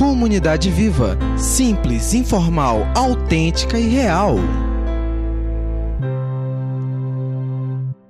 [0.00, 1.18] Comunidade Viva.
[1.36, 4.36] Simples, informal, autêntica e real.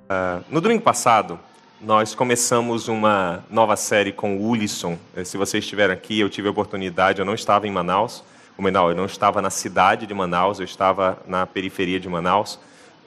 [0.07, 1.37] Uh, no domingo passado,
[1.81, 4.97] nós começamos uma nova série com o Ulisson.
[5.13, 8.23] Eh, se vocês estiveram aqui, eu tive a oportunidade, eu não estava em Manaus,
[8.57, 12.57] ou não, eu não estava na cidade de Manaus, eu estava na periferia de Manaus,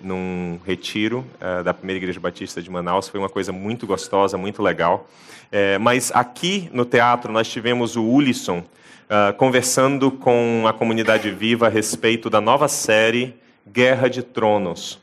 [0.04, 3.08] num retiro uh, da Primeira Igreja Batista de Manaus.
[3.08, 5.08] Foi uma coisa muito gostosa, muito legal.
[5.50, 11.66] É, mas aqui no teatro nós tivemos o Ulisson uh, conversando com a comunidade viva
[11.66, 13.34] a respeito da nova série
[13.66, 15.00] Guerra de Tronos.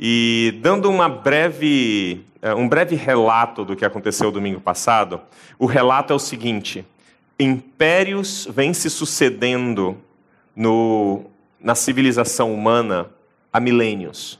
[0.00, 5.20] E dando uma breve, uh, um breve relato do que aconteceu domingo passado,
[5.58, 6.86] o relato é o seguinte:
[7.38, 9.96] impérios vêm se sucedendo
[10.54, 11.24] no,
[11.60, 13.10] na civilização humana
[13.52, 14.38] há milênios.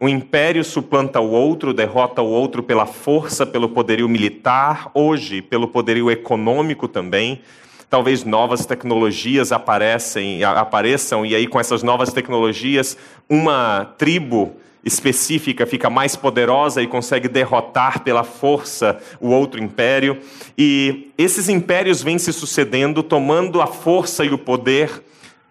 [0.00, 5.68] Um império suplanta o outro, derrota o outro pela força, pelo poderio militar, hoje pelo
[5.68, 7.40] poderio econômico também.
[7.88, 12.96] Talvez novas tecnologias aparecem, apareçam, e aí com essas novas tecnologias,
[13.28, 20.20] uma tribo específica fica mais poderosa e consegue derrotar pela força o outro império.
[20.56, 25.02] E esses impérios vêm se sucedendo, tomando a força e o poder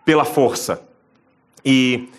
[0.06, 0.82] pela força.
[1.66, 2.10] E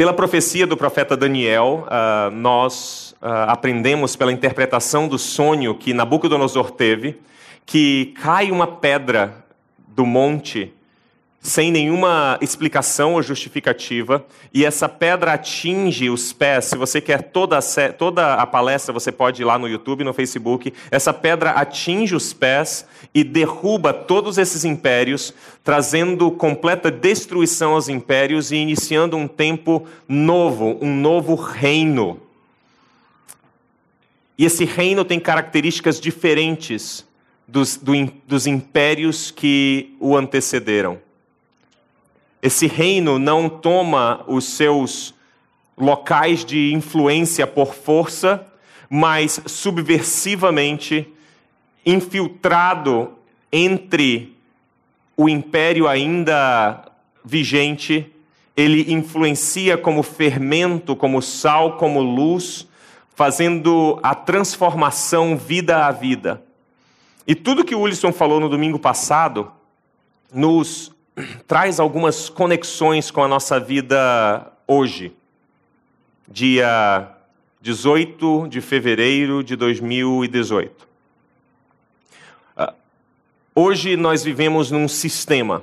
[0.00, 6.70] pela profecia do profeta Daniel, uh, nós uh, aprendemos pela interpretação do sonho que Nabucodonosor
[6.70, 7.20] teve,
[7.66, 9.44] que cai uma pedra
[9.88, 10.72] do monte
[11.40, 16.66] sem nenhuma explicação ou justificativa, e essa pedra atinge os pés.
[16.66, 20.12] Se você quer toda a, toda a palestra, você pode ir lá no YouTube, no
[20.12, 20.72] Facebook.
[20.90, 25.32] Essa pedra atinge os pés e derruba todos esses impérios,
[25.64, 32.20] trazendo completa destruição aos impérios e iniciando um tempo novo, um novo reino.
[34.36, 37.06] E esse reino tem características diferentes
[37.48, 37.92] dos, do,
[38.26, 40.98] dos impérios que o antecederam.
[42.42, 45.14] Esse reino não toma os seus
[45.76, 48.46] locais de influência por força,
[48.88, 51.08] mas subversivamente
[51.84, 53.12] infiltrado
[53.52, 54.36] entre
[55.16, 56.90] o império ainda
[57.24, 58.10] vigente,
[58.56, 62.66] ele influencia como fermento, como sal, como luz,
[63.14, 66.42] fazendo a transformação vida a vida.
[67.26, 69.52] E tudo que o Wilson falou no domingo passado
[70.32, 70.90] nos
[71.46, 75.12] traz algumas conexões com a nossa vida hoje,
[76.28, 77.08] dia
[77.60, 80.88] 18 de fevereiro de 2018.
[82.56, 82.72] Ah,
[83.54, 85.62] hoje nós vivemos num sistema.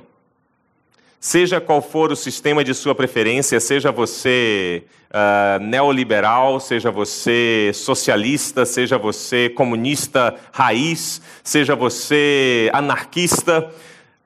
[1.20, 8.64] Seja qual for o sistema de sua preferência, seja você uh, neoliberal, seja você socialista,
[8.64, 13.68] seja você comunista raiz, seja você anarquista,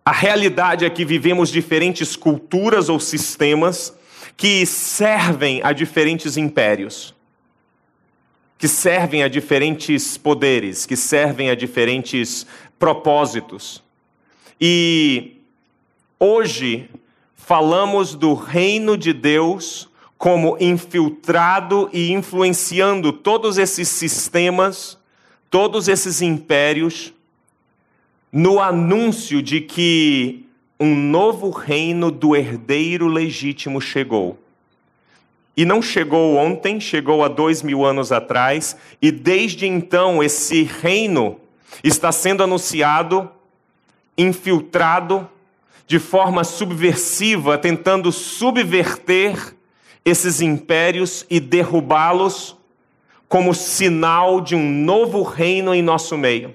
[0.05, 3.97] a realidade é que vivemos diferentes culturas ou sistemas
[4.37, 7.15] que servem a diferentes impérios,
[8.59, 12.47] que servem a diferentes poderes, que servem a diferentes
[12.79, 13.83] propósitos.
[14.61, 15.37] E
[16.19, 16.91] hoje
[17.37, 19.89] falamos do reino de Deus
[20.19, 24.99] como infiltrado e influenciando todos esses sistemas,
[25.51, 27.12] todos esses impérios
[28.33, 30.47] no anúncio de que
[30.81, 34.39] um novo reino do herdeiro legítimo chegou.
[35.55, 41.39] E não chegou ontem, chegou há dois mil anos atrás, e desde então esse reino
[41.85, 43.31] está sendo anunciado,
[44.17, 45.29] infiltrado,
[45.87, 49.55] de forma subversiva, tentando subverter
[50.05, 52.57] esses impérios e derrubá-los
[53.29, 56.55] como sinal de um novo reino em nosso meio.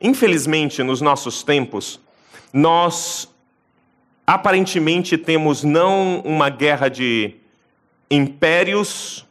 [0.00, 2.00] Infelizmente, nos nossos tempos,
[2.52, 3.28] nós
[4.26, 7.34] aparentemente temos não uma guerra de
[8.10, 9.26] impérios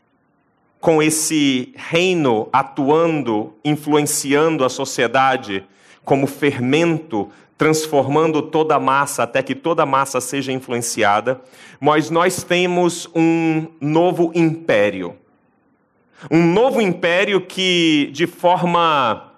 [0.79, 5.63] com esse reino atuando, influenciando a sociedade
[6.03, 11.41] como fermento, transformando toda a massa até que toda a massa seja influenciada,
[11.79, 15.15] mas nós temos um novo império.
[16.29, 19.34] Um novo império que, de forma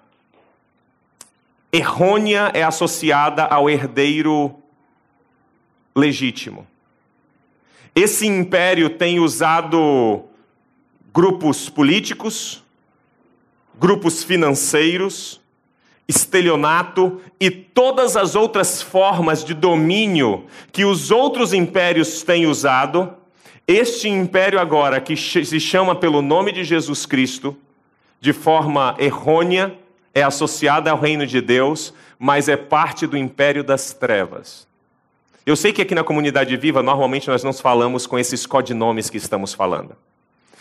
[1.72, 4.54] errônea é associada ao herdeiro
[5.94, 6.66] legítimo.
[7.94, 10.24] Esse império tem usado
[11.12, 12.62] grupos políticos,
[13.78, 15.40] grupos financeiros,
[16.06, 23.12] estelionato e todas as outras formas de domínio que os outros impérios têm usado.
[23.66, 27.54] Este império agora, que se chama pelo nome de Jesus Cristo,
[28.20, 29.76] de forma errônea,
[30.18, 34.66] é associada ao reino de Deus, mas é parte do império das trevas.
[35.46, 39.16] Eu sei que aqui na comunidade viva, normalmente nós não falamos com esses codinomes que
[39.16, 39.96] estamos falando.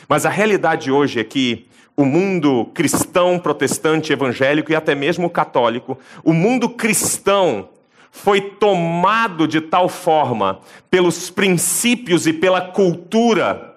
[0.08, 5.98] Mas a realidade hoje é que o mundo cristão, protestante, evangélico e até mesmo católico,
[6.24, 7.70] o mundo cristão
[8.12, 13.76] foi tomado de tal forma pelos princípios e pela cultura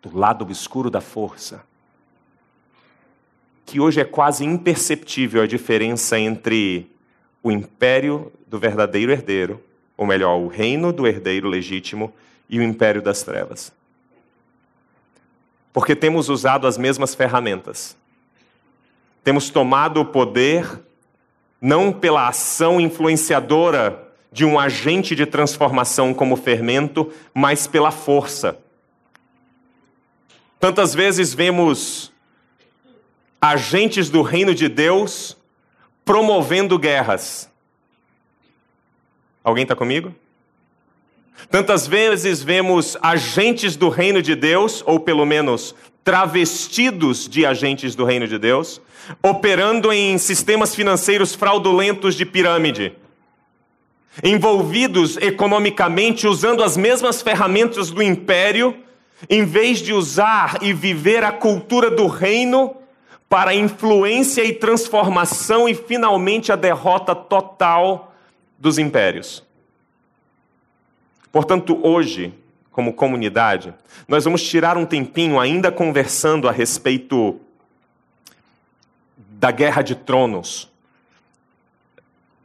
[0.00, 1.62] do lado obscuro da força,
[3.64, 6.90] que hoje é quase imperceptível a diferença entre
[7.42, 9.62] o império do verdadeiro herdeiro,
[9.96, 12.12] ou melhor, o reino do herdeiro legítimo
[12.48, 13.72] e o império das trevas.
[15.72, 17.96] Porque temos usado as mesmas ferramentas.
[19.24, 20.80] Temos tomado o poder
[21.60, 28.58] não pela ação influenciadora de um agente de transformação como fermento, mas pela força.
[30.58, 32.11] Tantas vezes vemos
[33.42, 35.36] agentes do reino de Deus
[36.04, 37.50] promovendo guerras.
[39.42, 40.14] Alguém está comigo?
[41.50, 45.74] Tantas vezes vemos agentes do reino de Deus, ou pelo menos
[46.04, 48.80] travestidos de agentes do reino de Deus,
[49.20, 52.92] operando em sistemas financeiros fraudulentos de pirâmide,
[54.22, 58.76] envolvidos economicamente usando as mesmas ferramentas do império,
[59.28, 62.81] em vez de usar e viver a cultura do reino
[63.32, 68.14] para influência e transformação e finalmente a derrota total
[68.58, 69.42] dos impérios.
[71.32, 72.34] Portanto, hoje,
[72.70, 73.72] como comunidade,
[74.06, 77.40] nós vamos tirar um tempinho ainda conversando a respeito
[79.16, 80.70] da guerra de tronos,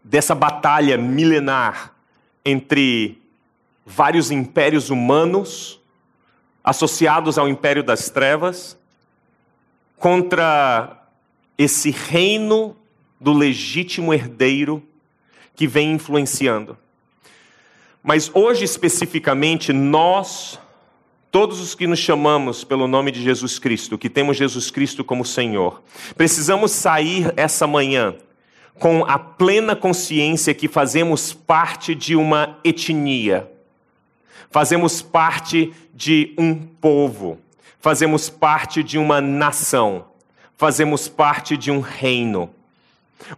[0.02, 1.92] dessa batalha milenar
[2.46, 3.22] entre
[3.86, 5.82] vários impérios humanos
[6.64, 8.77] associados ao império das trevas
[9.98, 11.08] contra
[11.58, 12.76] esse reino
[13.20, 14.84] do legítimo herdeiro
[15.56, 16.78] que vem influenciando.
[18.04, 20.60] Mas hoje especificamente nós
[21.30, 25.26] Todos os que nos chamamos pelo nome de Jesus Cristo, que temos Jesus Cristo como
[25.26, 25.84] Senhor,
[26.16, 28.16] precisamos sair essa manhã
[28.80, 33.52] com a plena consciência que fazemos parte de uma etnia,
[34.50, 37.40] fazemos parte de um povo,
[37.80, 40.06] fazemos parte de uma nação,
[40.56, 42.50] fazemos parte de um reino.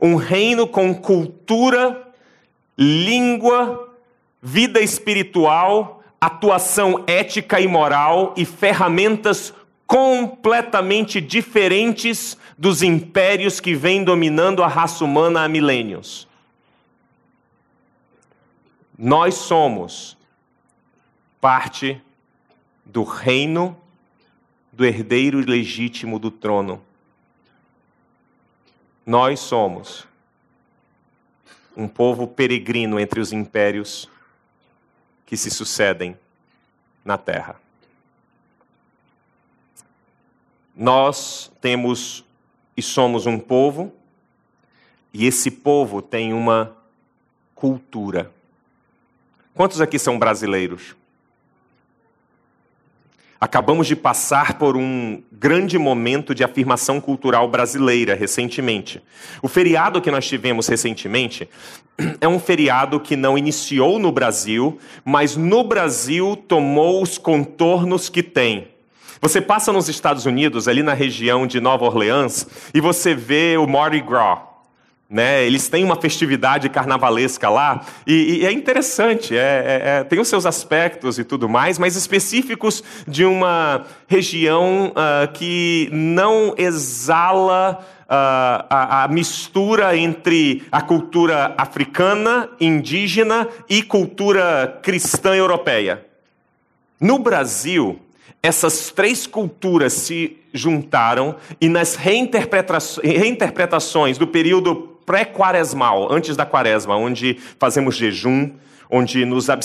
[0.01, 2.12] Um reino com cultura,
[2.77, 3.89] língua,
[4.41, 9.53] vida espiritual atuação ética e moral e ferramentas
[9.88, 16.27] completamente diferentes dos impérios que vêm dominando a raça humana há milênios.
[18.97, 20.18] Nós somos
[21.39, 22.01] parte
[22.86, 23.77] do reino
[24.80, 26.81] do herdeiro legítimo do trono.
[29.06, 30.08] Nós somos
[31.76, 34.10] um povo peregrino entre os impérios
[35.26, 36.18] que se sucedem
[37.04, 37.60] na terra.
[40.74, 42.24] Nós temos
[42.78, 43.94] e somos um povo,
[45.14, 46.74] e esse povo tem uma
[47.54, 48.32] cultura.
[49.54, 50.96] Quantos aqui são brasileiros?
[53.41, 59.01] Acabamos de passar por um grande momento de afirmação cultural brasileira recentemente.
[59.41, 61.47] O feriado que nós tivemos recentemente
[62.19, 68.22] é um feriado que não iniciou no Brasil, mas no Brasil tomou os contornos que
[68.22, 68.67] tem.
[69.22, 73.65] Você passa nos Estados Unidos, ali na região de Nova Orleans, e você vê o
[73.65, 74.49] Mardi Gras.
[75.10, 75.44] Né?
[75.44, 80.28] Eles têm uma festividade carnavalesca lá e, e é interessante, é, é, é, tem os
[80.28, 88.68] seus aspectos e tudo mais, mas específicos de uma região uh, que não exala uh,
[88.70, 96.06] a, a, mistura entre a cultura africana, indígena e cultura cristã europeia.
[97.01, 98.00] No Brasil,
[98.44, 107.39] essas três culturas se juntaram e nas reinterpretações do período pré-quaresmal, antes da quaresma, onde
[107.58, 108.51] fazemos jejum,
[108.88, 109.56] onde nos eh,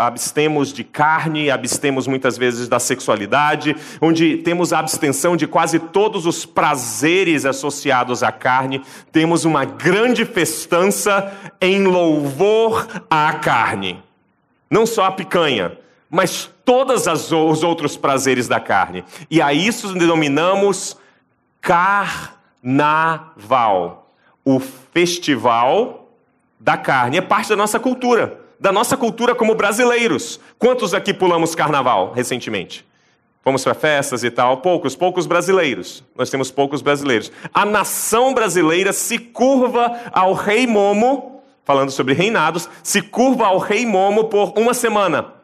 [0.00, 6.24] abstemos de carne, abstemos muitas vezes da sexualidade, onde temos a abstenção de quase todos
[6.24, 8.80] os prazeres associados à carne,
[9.10, 14.00] temos uma grande festança em louvor à carne.
[14.70, 15.76] Não só a picanha,
[16.08, 19.02] mas todos os outros prazeres da carne.
[19.28, 20.96] E a isso denominamos
[21.60, 24.01] carnaval
[24.44, 26.08] o festival
[26.58, 27.18] da carne.
[27.18, 30.40] É parte da nossa cultura, da nossa cultura como brasileiros.
[30.58, 32.84] Quantos aqui pulamos carnaval recentemente?
[33.42, 36.04] Fomos para festas e tal, poucos, poucos brasileiros.
[36.14, 37.32] Nós temos poucos brasileiros.
[37.52, 43.84] A nação brasileira se curva ao rei Momo, falando sobre reinados, se curva ao rei
[43.84, 45.41] Momo por uma semana.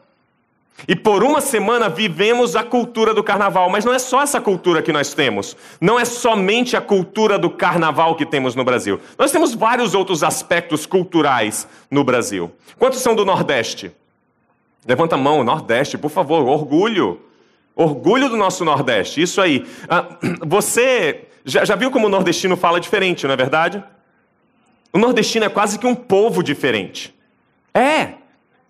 [0.87, 4.81] E por uma semana vivemos a cultura do carnaval, mas não é só essa cultura
[4.81, 5.57] que nós temos.
[5.81, 9.01] Não é somente a cultura do carnaval que temos no Brasil.
[9.19, 12.53] Nós temos vários outros aspectos culturais no Brasil.
[12.79, 13.91] Quantos são do Nordeste?
[14.87, 17.21] Levanta a mão, Nordeste, por favor, orgulho.
[17.75, 19.67] Orgulho do nosso Nordeste, isso aí.
[19.89, 20.07] Ah,
[20.47, 23.83] você já, já viu como o nordestino fala diferente, não é verdade?
[24.93, 27.15] O nordestino é quase que um povo diferente.
[27.73, 28.15] É,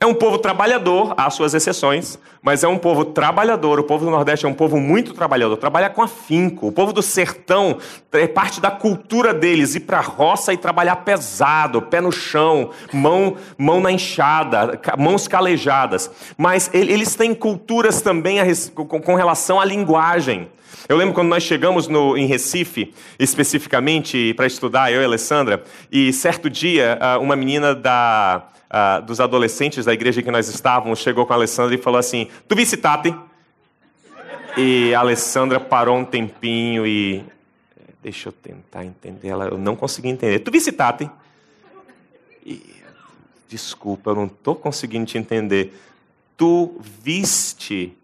[0.00, 3.80] é um povo trabalhador, há suas exceções, mas é um povo trabalhador.
[3.80, 6.68] O povo do Nordeste é um povo muito trabalhador, trabalha com afinco.
[6.68, 7.78] O povo do sertão
[8.12, 12.70] é parte da cultura deles ir para a roça e trabalhar pesado, pé no chão,
[12.92, 16.08] mão, mão na enxada, mãos calejadas.
[16.36, 18.38] Mas eles têm culturas também
[18.86, 20.48] com relação à linguagem.
[20.88, 25.62] Eu lembro quando nós chegamos no, em Recife, especificamente para estudar, eu e a Alessandra,
[25.90, 30.98] e certo dia ah, uma menina da uh, dos adolescentes da igreja que nós estávamos
[30.98, 33.14] chegou com a Alessandra e falou assim: Tu visitate?
[34.56, 37.24] E a Alessandra parou um tempinho e.
[38.02, 39.46] Deixa eu tentar entender ela.
[39.46, 40.38] Eu não consegui entender.
[40.40, 41.10] Tu visitate?
[42.44, 42.76] E...
[43.48, 45.74] Desculpa, eu não estou conseguindo te entender.
[46.36, 47.96] Tu viste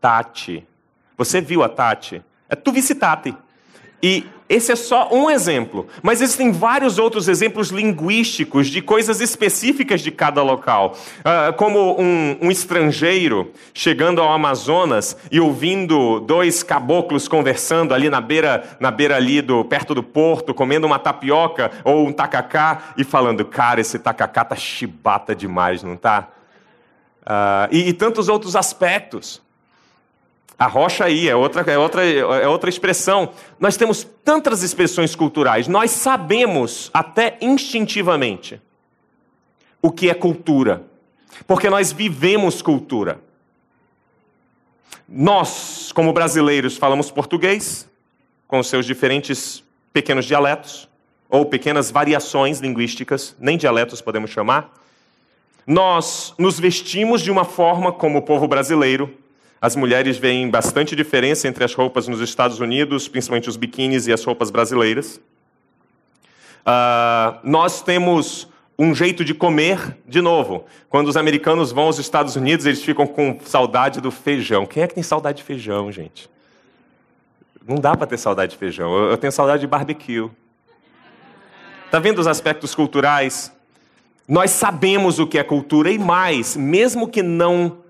[0.00, 0.66] Tati?
[1.16, 2.22] Você viu a Tati?
[2.48, 3.34] É tu visitate.
[4.02, 10.02] E esse é só um exemplo, mas existem vários outros exemplos linguísticos de coisas específicas
[10.02, 10.94] de cada local.
[11.20, 18.20] Uh, como um, um, estrangeiro chegando ao Amazonas e ouvindo dois caboclos conversando ali na
[18.20, 23.04] beira, na beira ali do, perto do porto, comendo uma tapioca ou um tacacá e
[23.04, 26.28] falando, cara, esse tacacá tá chibata demais, não tá?
[27.22, 29.42] Uh, e, e tantos outros aspectos.
[30.58, 33.30] A rocha aí é outra, é, outra, é outra expressão.
[33.58, 38.60] Nós temos tantas expressões culturais, nós sabemos até instintivamente
[39.82, 40.84] o que é cultura,
[41.46, 43.20] porque nós vivemos cultura.
[45.08, 47.86] Nós, como brasileiros, falamos português,
[48.48, 50.88] com seus diferentes pequenos dialetos,
[51.28, 54.72] ou pequenas variações linguísticas, nem dialetos podemos chamar.
[55.66, 59.12] Nós nos vestimos de uma forma como o povo brasileiro,
[59.64, 64.12] as mulheres veem bastante diferença entre as roupas nos Estados Unidos, principalmente os biquínis e
[64.12, 65.18] as roupas brasileiras.
[66.60, 68.46] Uh, nós temos
[68.78, 70.66] um jeito de comer, de novo.
[70.90, 74.66] Quando os americanos vão aos Estados Unidos, eles ficam com saudade do feijão.
[74.66, 76.28] Quem é que tem saudade de feijão, gente?
[77.66, 78.94] Não dá para ter saudade de feijão.
[78.94, 80.28] Eu tenho saudade de barbecue.
[81.90, 83.50] Tá vendo os aspectos culturais?
[84.28, 87.82] Nós sabemos o que é cultura e mais, mesmo que não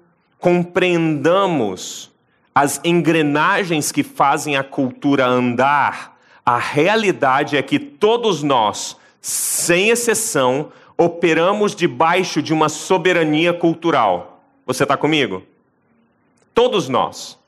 [0.45, 2.13] compreendamos
[2.55, 10.71] as engrenagens que fazem a cultura andar, a realidade é que todos nós, sem exceção,
[10.99, 14.45] operamos debaixo de uma soberania cultural.
[14.67, 15.43] Você está comigo?
[16.53, 17.39] Todos nós.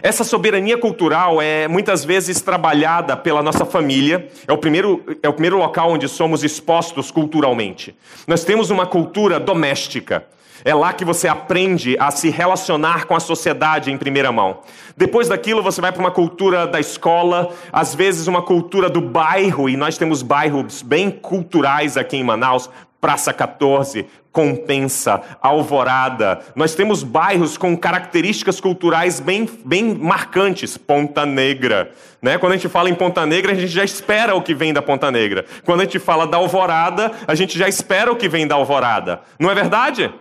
[0.00, 5.32] Essa soberania cultural é muitas vezes trabalhada pela nossa família, é o, primeiro, é o
[5.32, 7.96] primeiro local onde somos expostos culturalmente.
[8.28, 10.24] Nós temos uma cultura doméstica.
[10.64, 14.60] É lá que você aprende a se relacionar com a sociedade em primeira mão.
[14.96, 19.68] Depois daquilo, você vai para uma cultura da escola, às vezes uma cultura do bairro,
[19.68, 22.68] e nós temos bairros bem culturais aqui em Manaus
[23.00, 26.40] Praça 14, Compensa, Alvorada.
[26.56, 30.76] Nós temos bairros com características culturais bem, bem marcantes.
[30.76, 31.92] Ponta Negra.
[32.20, 32.38] Né?
[32.38, 34.82] Quando a gente fala em Ponta Negra, a gente já espera o que vem da
[34.82, 35.44] Ponta Negra.
[35.64, 39.20] Quando a gente fala da Alvorada, a gente já espera o que vem da Alvorada.
[39.38, 40.12] Não é verdade?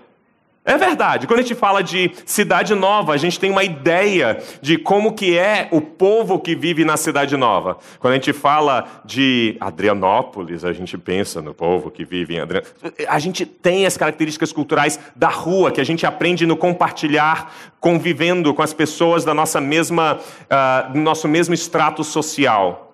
[0.67, 1.27] É verdade.
[1.27, 5.37] Quando a gente fala de cidade nova, a gente tem uma ideia de como que
[5.37, 7.77] é o povo que vive na cidade nova.
[7.99, 12.91] Quando a gente fala de Adrianópolis, a gente pensa no povo que vive em Adrianópolis.
[13.07, 18.53] A gente tem as características culturais da rua, que a gente aprende no compartilhar, convivendo
[18.53, 22.93] com as pessoas da nossa mesma, uh, do nosso mesmo extrato social.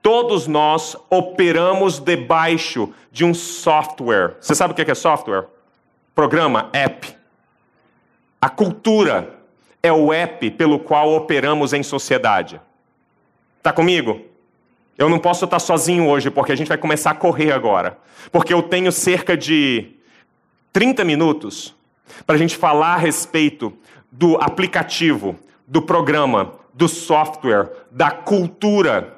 [0.00, 4.36] Todos nós operamos debaixo de um software.
[4.40, 5.51] Você sabe o que é software?
[6.14, 7.16] Programa, app.
[8.40, 9.38] A cultura
[9.82, 12.60] é o app pelo qual operamos em sociedade.
[13.58, 14.20] Está comigo?
[14.98, 17.98] Eu não posso estar sozinho hoje, porque a gente vai começar a correr agora.
[18.30, 19.92] Porque eu tenho cerca de
[20.72, 21.74] 30 minutos
[22.26, 23.72] para a gente falar a respeito
[24.10, 29.16] do aplicativo, do programa, do software, da cultura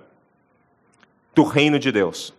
[1.34, 2.32] do reino de Deus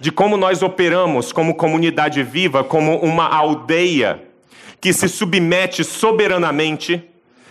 [0.00, 4.22] de como nós operamos como comunidade viva, como uma aldeia
[4.80, 7.02] que se submete soberanamente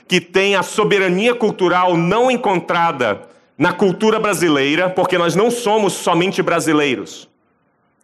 [0.08, 6.42] que tem a soberania cultural não encontrada na cultura brasileira, porque nós não somos somente
[6.42, 7.28] brasileiros.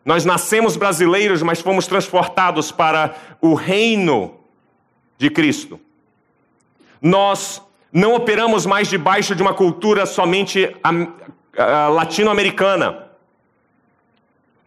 [0.03, 4.33] Nós nascemos brasileiros, mas fomos transportados para o reino
[5.17, 5.79] de Cristo.
[6.99, 7.61] Nós
[7.93, 10.75] não operamos mais debaixo de uma cultura somente
[11.93, 13.00] latino-americana.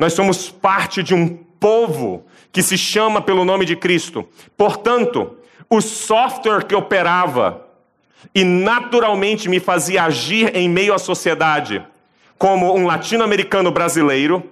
[0.04, 4.28] Nós somos parte de um povo que se chama pelo nome de Cristo.
[4.54, 7.66] Portanto, o software que operava
[8.34, 11.82] e naturalmente me fazia agir em meio à sociedade
[12.36, 14.42] como um latino-americano brasileiro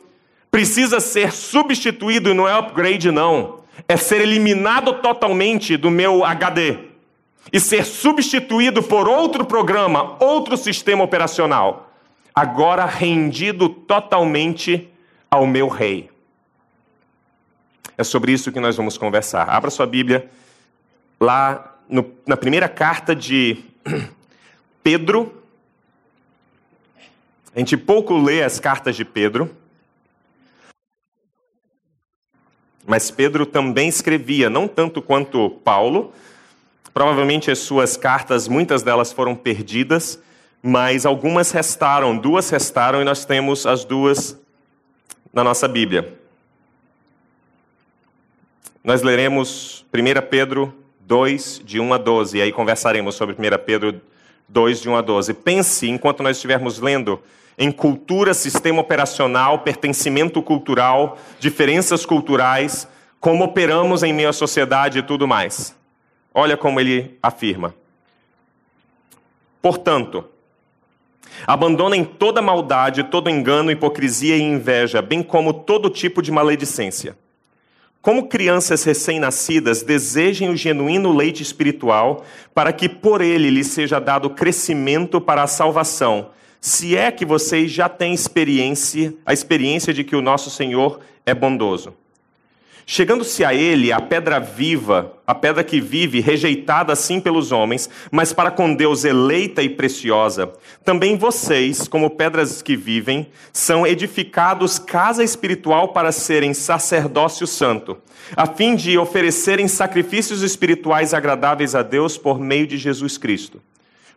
[0.50, 3.58] precisa ser substituído e não é upgrade, não.
[3.86, 6.78] É ser eliminado totalmente do meu HD
[7.52, 11.92] e ser substituído por outro programa, outro sistema operacional,
[12.34, 14.88] agora rendido totalmente
[15.32, 16.10] ao meu rei.
[17.96, 19.48] É sobre isso que nós vamos conversar.
[19.48, 20.30] Abra sua Bíblia
[21.18, 23.64] lá no, na primeira carta de
[24.84, 25.42] Pedro.
[27.56, 29.56] A gente pouco lê as cartas de Pedro.
[32.86, 36.12] Mas Pedro também escrevia, não tanto quanto Paulo.
[36.92, 40.20] Provavelmente as suas cartas, muitas delas foram perdidas,
[40.62, 44.38] mas algumas restaram, duas restaram e nós temos as duas
[45.32, 46.18] na nossa Bíblia.
[48.84, 54.00] Nós leremos 1 Pedro 2, de 1 a 12, e aí conversaremos sobre 1 Pedro
[54.48, 55.34] 2, de 1 a 12.
[55.34, 57.22] Pense, enquanto nós estivermos lendo,
[57.56, 62.88] em cultura, sistema operacional, pertencimento cultural, diferenças culturais,
[63.20, 65.76] como operamos em meio à sociedade e tudo mais.
[66.34, 67.74] Olha como ele afirma.
[69.60, 70.24] Portanto,
[71.46, 77.16] abandonem toda maldade, todo engano, hipocrisia e inveja, bem como todo tipo de maledicência.
[78.00, 84.30] Como crianças recém-nascidas, desejem o genuíno leite espiritual, para que por ele lhes seja dado
[84.30, 86.30] crescimento para a salvação
[86.62, 91.34] se é que vocês já têm experiência, a experiência de que o nosso Senhor é
[91.34, 91.92] bondoso.
[92.84, 98.32] Chegando-se a ele, a pedra viva, a pedra que vive, rejeitada assim pelos homens, mas
[98.32, 100.52] para com Deus eleita e preciosa,
[100.84, 107.96] também vocês, como pedras que vivem, são edificados casa espiritual para serem sacerdócio santo,
[108.36, 113.60] a fim de oferecerem sacrifícios espirituais agradáveis a Deus por meio de Jesus Cristo.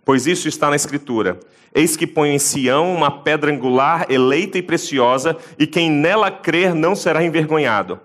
[0.04, 1.40] Pois isso está na Escritura.
[1.74, 6.74] Eis que ponho em Sião uma pedra angular, eleita e preciosa, e quem nela crer
[6.74, 8.00] não será envergonhado.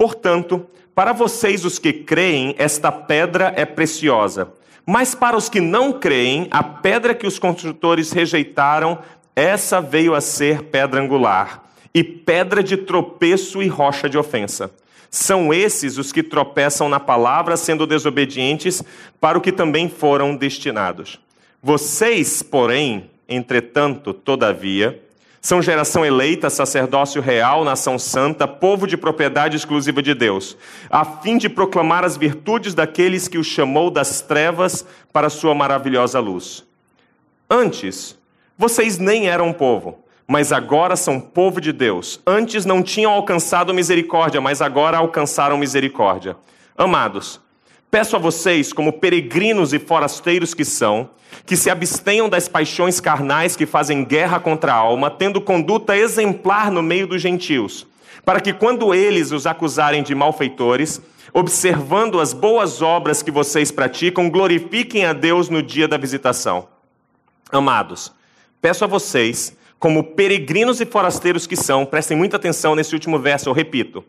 [0.00, 4.50] Portanto, para vocês os que creem, esta pedra é preciosa.
[4.86, 8.98] Mas para os que não creem, a pedra que os construtores rejeitaram,
[9.36, 14.70] essa veio a ser pedra angular, e pedra de tropeço e rocha de ofensa.
[15.10, 18.82] São esses os que tropeçam na palavra, sendo desobedientes
[19.20, 21.20] para o que também foram destinados.
[21.62, 24.98] Vocês, porém, entretanto, todavia,
[25.40, 30.56] são geração eleita, sacerdócio real, nação santa, povo de propriedade exclusiva de Deus,
[30.90, 36.20] a fim de proclamar as virtudes daqueles que o chamou das trevas para sua maravilhosa
[36.20, 36.64] luz.
[37.48, 38.18] Antes,
[38.56, 42.20] vocês nem eram povo mas agora são povo de Deus.
[42.24, 46.36] Antes não tinham alcançado misericórdia, mas agora alcançaram misericórdia.
[46.78, 47.40] Amados,
[47.90, 51.10] peço a vocês, como peregrinos e forasteiros que são,
[51.44, 56.70] que se abstenham das paixões carnais que fazem guerra contra a alma, tendo conduta exemplar
[56.70, 57.86] no meio dos gentios,
[58.24, 61.00] para que quando eles os acusarem de malfeitores,
[61.32, 66.68] observando as boas obras que vocês praticam, glorifiquem a Deus no dia da visitação.
[67.50, 68.12] Amados,
[68.60, 73.48] peço a vocês como peregrinos e forasteiros que são, prestem muita atenção nesse último verso,
[73.48, 74.04] eu repito.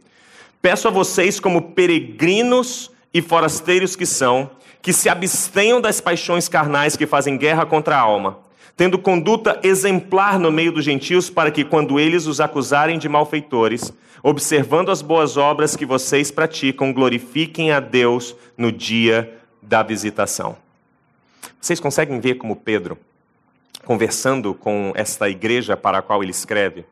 [0.61, 4.49] Peço a vocês, como peregrinos e forasteiros que são,
[4.81, 8.39] que se abstenham das paixões carnais que fazem guerra contra a alma,
[8.75, 13.93] tendo conduta exemplar no meio dos gentios, para que, quando eles os acusarem de malfeitores,
[14.23, 20.55] observando as boas obras que vocês praticam, glorifiquem a Deus no dia da visitação.
[21.59, 22.97] Vocês conseguem ver como Pedro
[23.85, 26.85] conversando com esta igreja para a qual ele escreve,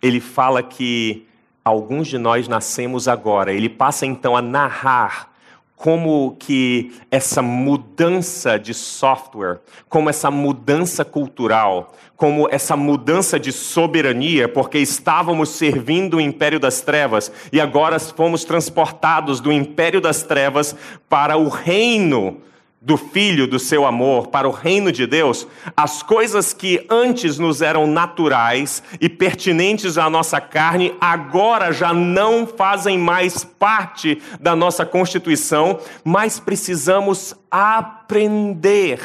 [0.00, 1.26] ele fala que
[1.64, 3.52] alguns de nós nascemos agora.
[3.52, 5.32] Ele passa então a narrar
[5.76, 9.60] como que essa mudança de software,
[9.90, 16.80] como essa mudança cultural, como essa mudança de soberania, porque estávamos servindo o império das
[16.80, 20.74] trevas e agora fomos transportados do império das trevas
[21.10, 22.40] para o reino
[22.86, 25.44] do Filho, do seu amor, para o reino de Deus,
[25.76, 32.46] as coisas que antes nos eram naturais e pertinentes à nossa carne, agora já não
[32.46, 39.00] fazem mais parte da nossa constituição, mas precisamos aprender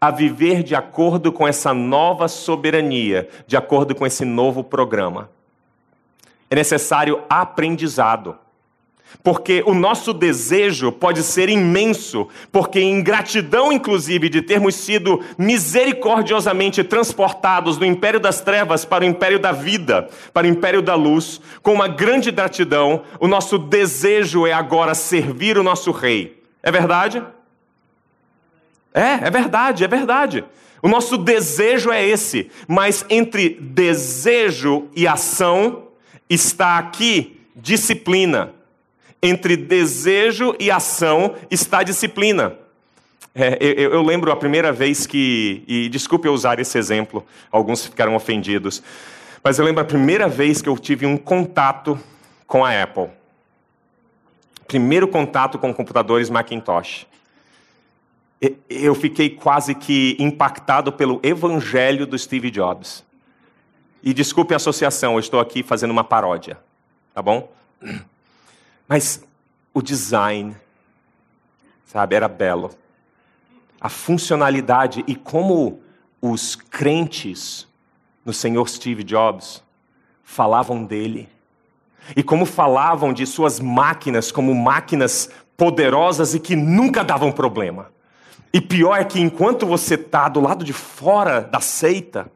[0.00, 5.28] a viver de acordo com essa nova soberania, de acordo com esse novo programa.
[6.48, 8.38] É necessário aprendizado.
[9.22, 16.84] Porque o nosso desejo pode ser imenso, porque em gratidão, inclusive, de termos sido misericordiosamente
[16.84, 21.40] transportados do império das trevas para o império da vida, para o império da luz,
[21.62, 26.42] com uma grande gratidão, o nosso desejo é agora servir o nosso rei.
[26.62, 27.22] É verdade?
[28.92, 30.44] É, é verdade, é verdade.
[30.82, 35.88] O nosso desejo é esse, mas entre desejo e ação
[36.28, 38.55] está aqui disciplina
[39.22, 42.56] entre desejo e ação está a disciplina.
[43.34, 47.84] É, eu, eu, lembro a primeira vez que, e desculpe eu usar esse exemplo, alguns
[47.84, 48.82] ficaram ofendidos,
[49.44, 52.00] mas eu lembro a primeira vez que eu tive um contato
[52.46, 53.08] com a Apple.
[54.66, 57.06] Primeiro contato com computadores Macintosh.
[58.68, 63.04] Eu fiquei quase que impactado pelo evangelho do Steve Jobs.
[64.02, 66.58] E desculpe a associação, eu estou aqui fazendo uma paródia,
[67.14, 67.50] tá bom?
[68.88, 69.22] Mas
[69.74, 70.56] o design,
[71.86, 72.70] sabe, era belo.
[73.80, 75.80] A funcionalidade e como
[76.20, 77.66] os crentes
[78.24, 79.62] no Senhor Steve Jobs
[80.22, 81.28] falavam dele.
[82.16, 87.90] E como falavam de suas máquinas como máquinas poderosas e que nunca davam problema.
[88.52, 92.30] E pior é que enquanto você está do lado de fora da seita,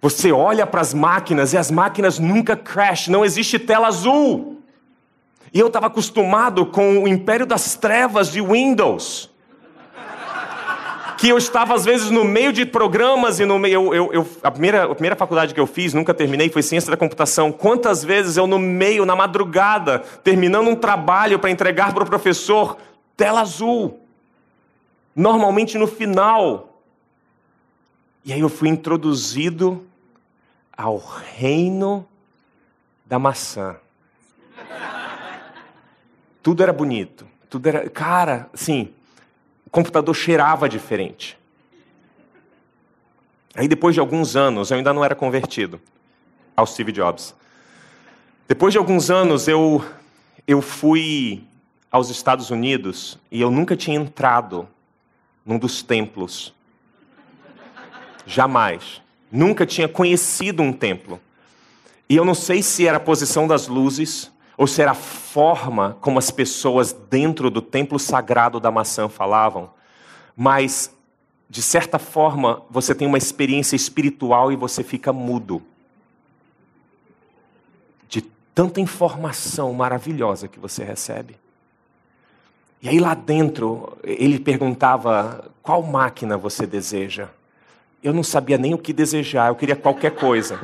[0.00, 4.59] você olha para as máquinas e as máquinas nunca crash, não existe tela azul.
[5.52, 9.28] E eu estava acostumado com o império das trevas de Windows.
[11.18, 13.74] Que eu estava, às vezes, no meio de programas e no meio.
[13.74, 16.90] Eu, eu, eu, a, primeira, a primeira faculdade que eu fiz, nunca terminei, foi ciência
[16.90, 17.52] da computação.
[17.52, 22.78] Quantas vezes eu, no meio, na madrugada, terminando um trabalho para entregar para o professor,
[23.16, 24.00] tela azul.
[25.14, 26.80] Normalmente no final.
[28.24, 29.84] E aí eu fui introduzido
[30.74, 32.06] ao reino
[33.04, 33.76] da maçã.
[36.42, 37.26] Tudo era bonito.
[37.48, 37.88] Tudo era.
[37.90, 38.92] Cara, sim,
[39.66, 41.38] o computador cheirava diferente.
[43.54, 45.80] Aí depois de alguns anos, eu ainda não era convertido
[46.56, 47.34] ao Steve Jobs.
[48.46, 49.84] Depois de alguns anos, eu,
[50.46, 51.44] eu fui
[51.90, 54.68] aos Estados Unidos e eu nunca tinha entrado
[55.44, 56.54] num dos templos.
[58.26, 59.02] Jamais.
[59.30, 61.20] Nunca tinha conhecido um templo.
[62.08, 65.96] E eu não sei se era a posição das luzes, ou se era a forma
[66.02, 69.70] como as pessoas dentro do templo sagrado da maçã falavam,
[70.36, 70.94] mas
[71.48, 75.62] de certa forma você tem uma experiência espiritual e você fica mudo.
[78.06, 78.20] De
[78.54, 81.38] tanta informação maravilhosa que você recebe.
[82.82, 87.30] E aí lá dentro, ele perguntava: qual máquina você deseja?
[88.02, 90.60] Eu não sabia nem o que desejar, eu queria qualquer coisa.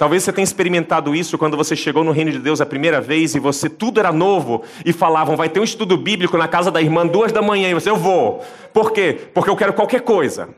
[0.00, 3.34] Talvez você tenha experimentado isso quando você chegou no reino de Deus a primeira vez
[3.34, 6.80] e você tudo era novo e falavam, vai ter um estudo bíblico na casa da
[6.80, 8.42] irmã duas da manhã e você, eu vou.
[8.72, 9.28] Por quê?
[9.34, 10.48] Porque eu quero qualquer coisa.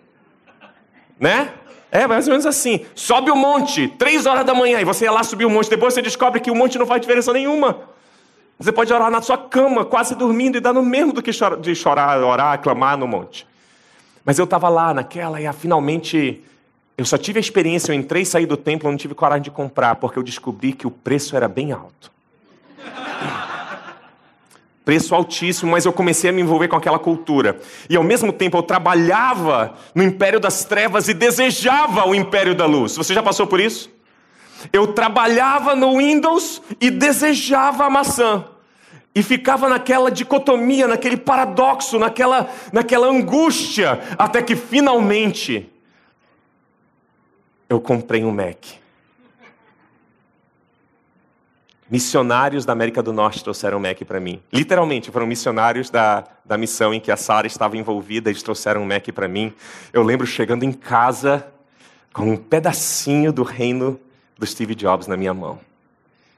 [1.18, 1.50] Né?
[1.90, 2.86] É mais ou menos assim.
[2.94, 5.68] Sobe o monte, três horas da manhã, e você ia lá subir o monte.
[5.68, 7.80] Depois você descobre que o monte não faz diferença nenhuma.
[8.60, 11.74] Você pode orar na sua cama, quase dormindo, e dá no mesmo do que de
[11.74, 13.44] chorar, orar, clamar no monte.
[14.24, 16.44] Mas eu estava lá naquela e ah, finalmente
[16.96, 19.42] eu só tive a experiência, eu entrei e saí do templo, eu não tive coragem
[19.42, 22.12] de comprar, porque eu descobri que o preço era bem alto.
[24.84, 27.58] preço altíssimo, mas eu comecei a me envolver com aquela cultura.
[27.88, 32.66] E ao mesmo tempo eu trabalhava no império das trevas e desejava o império da
[32.66, 32.96] luz.
[32.96, 33.90] Você já passou por isso?
[34.70, 38.44] Eu trabalhava no Windows e desejava a maçã.
[39.14, 45.71] E ficava naquela dicotomia, naquele paradoxo, naquela, naquela angústia, até que finalmente
[47.72, 48.66] eu comprei um Mac.
[51.88, 54.42] Missionários da América do Norte trouxeram um Mac para mim.
[54.52, 58.86] Literalmente, foram missionários da, da missão em que a Sara estava envolvida, eles trouxeram um
[58.86, 59.54] Mac para mim.
[59.90, 61.46] Eu lembro chegando em casa
[62.12, 63.98] com um pedacinho do reino
[64.38, 65.58] do Steve Jobs na minha mão.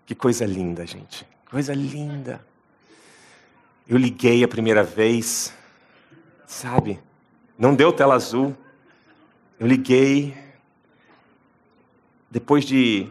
[0.07, 1.27] Que coisa linda, gente.
[1.51, 2.41] Coisa linda.
[3.89, 5.53] Eu liguei a primeira vez,
[6.47, 7.01] sabe?
[7.59, 8.57] Não deu tela azul.
[9.59, 10.44] Eu liguei,
[12.35, 13.09] depois de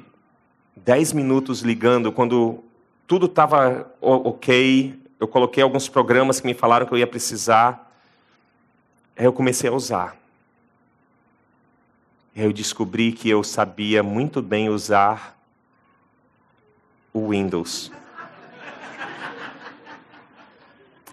[0.76, 2.62] dez minutos ligando, quando
[3.08, 7.90] tudo estava ok, eu coloquei alguns programas que me falaram que eu ia precisar.
[9.16, 10.18] Aí eu comecei a usar.
[12.36, 15.40] Eu descobri que eu sabia muito bem usar
[17.14, 17.94] o Windows.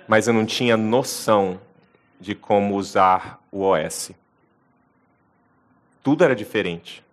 [0.08, 1.60] Mas eu não tinha noção
[2.20, 4.10] de como usar o OS.
[6.02, 7.04] Tudo era diferente.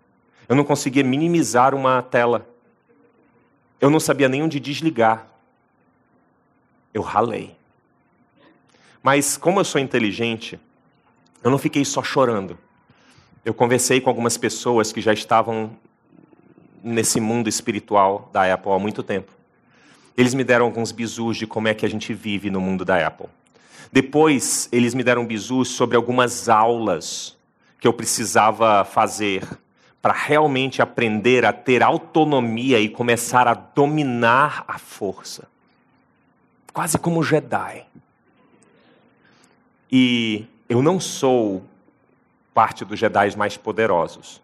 [0.48, 2.48] Eu não conseguia minimizar uma tela.
[3.80, 5.28] Eu não sabia nem onde desligar.
[6.94, 7.56] Eu ralei.
[9.04, 10.60] Mas como eu sou inteligente,
[11.44, 12.58] eu não fiquei só chorando.
[13.46, 15.72] Eu conversei com algumas pessoas que já estavam
[16.84, 19.32] nesse mundo espiritual da Apple há muito tempo.
[20.16, 23.06] Eles me deram alguns bizus de como é que a gente vive no mundo da
[23.06, 23.28] Apple.
[23.92, 27.38] Depois, eles me deram bizus sobre algumas aulas
[27.80, 29.48] que eu precisava fazer
[30.02, 35.48] para realmente aprender a ter autonomia e começar a dominar a força.
[36.72, 37.86] Quase como Jedi.
[39.92, 41.64] E eu não sou
[42.54, 44.42] parte dos Jedi mais poderosos.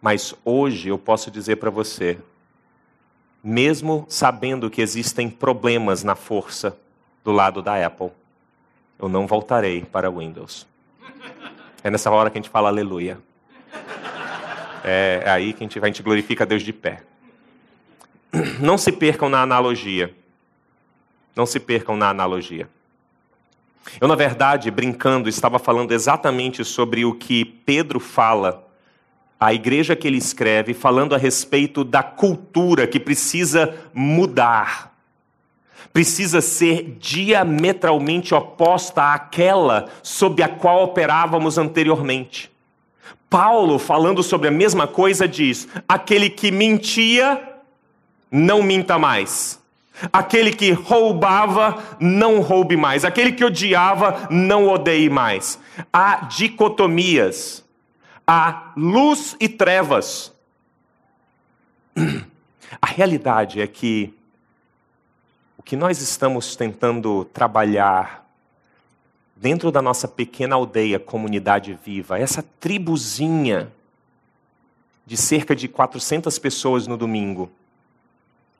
[0.00, 2.18] Mas hoje eu posso dizer para você,
[3.42, 6.76] mesmo sabendo que existem problemas na força
[7.24, 8.10] do lado da Apple,
[8.98, 10.66] eu não voltarei para Windows.
[11.82, 13.18] É nessa hora que a gente fala aleluia.
[14.84, 17.02] É, aí que a gente, a gente glorifica a Deus de pé.
[18.60, 20.14] Não se percam na analogia.
[21.34, 22.68] Não se percam na analogia.
[24.00, 28.66] Eu, na verdade, brincando, estava falando exatamente sobre o que Pedro fala
[29.38, 34.96] à igreja que ele escreve, falando a respeito da cultura que precisa mudar
[35.96, 42.50] precisa ser diametralmente oposta àquela sob a qual operávamos anteriormente.
[43.28, 47.40] Paulo, falando sobre a mesma coisa, diz: aquele que mentia,
[48.30, 49.60] não minta mais.
[50.12, 53.04] Aquele que roubava, não roube mais.
[53.04, 55.58] Aquele que odiava, não odeie mais.
[55.92, 57.64] Há dicotomias.
[58.26, 60.34] Há luz e trevas.
[62.82, 64.12] A realidade é que
[65.66, 68.24] que nós estamos tentando trabalhar
[69.36, 73.70] dentro da nossa pequena aldeia, comunidade viva, essa tribuzinha
[75.04, 77.50] de cerca de 400 pessoas no domingo.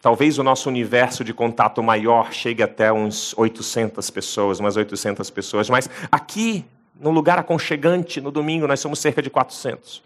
[0.03, 5.69] Talvez o nosso universo de contato maior chegue até uns 800 pessoas, umas 800 pessoas,
[5.71, 6.65] mas aqui,
[7.01, 10.03] no lugar aconchegante, no domingo, nós somos cerca de 400.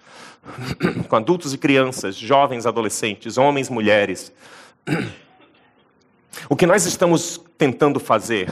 [1.08, 4.32] Com adultos e crianças, jovens, adolescentes, homens, mulheres.
[6.48, 8.48] O que nós estamos tentando fazer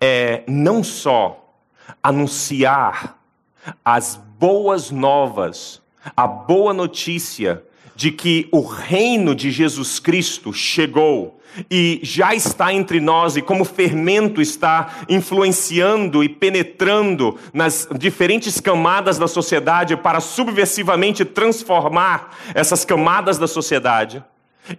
[0.00, 1.54] é não só
[2.02, 3.18] anunciar
[3.84, 5.80] as boas novas,
[6.16, 7.62] a boa notícia
[7.96, 13.64] de que o reino de Jesus Cristo chegou e já está entre nós, e como
[13.64, 23.38] fermento está influenciando e penetrando nas diferentes camadas da sociedade para subversivamente transformar essas camadas
[23.38, 24.22] da sociedade.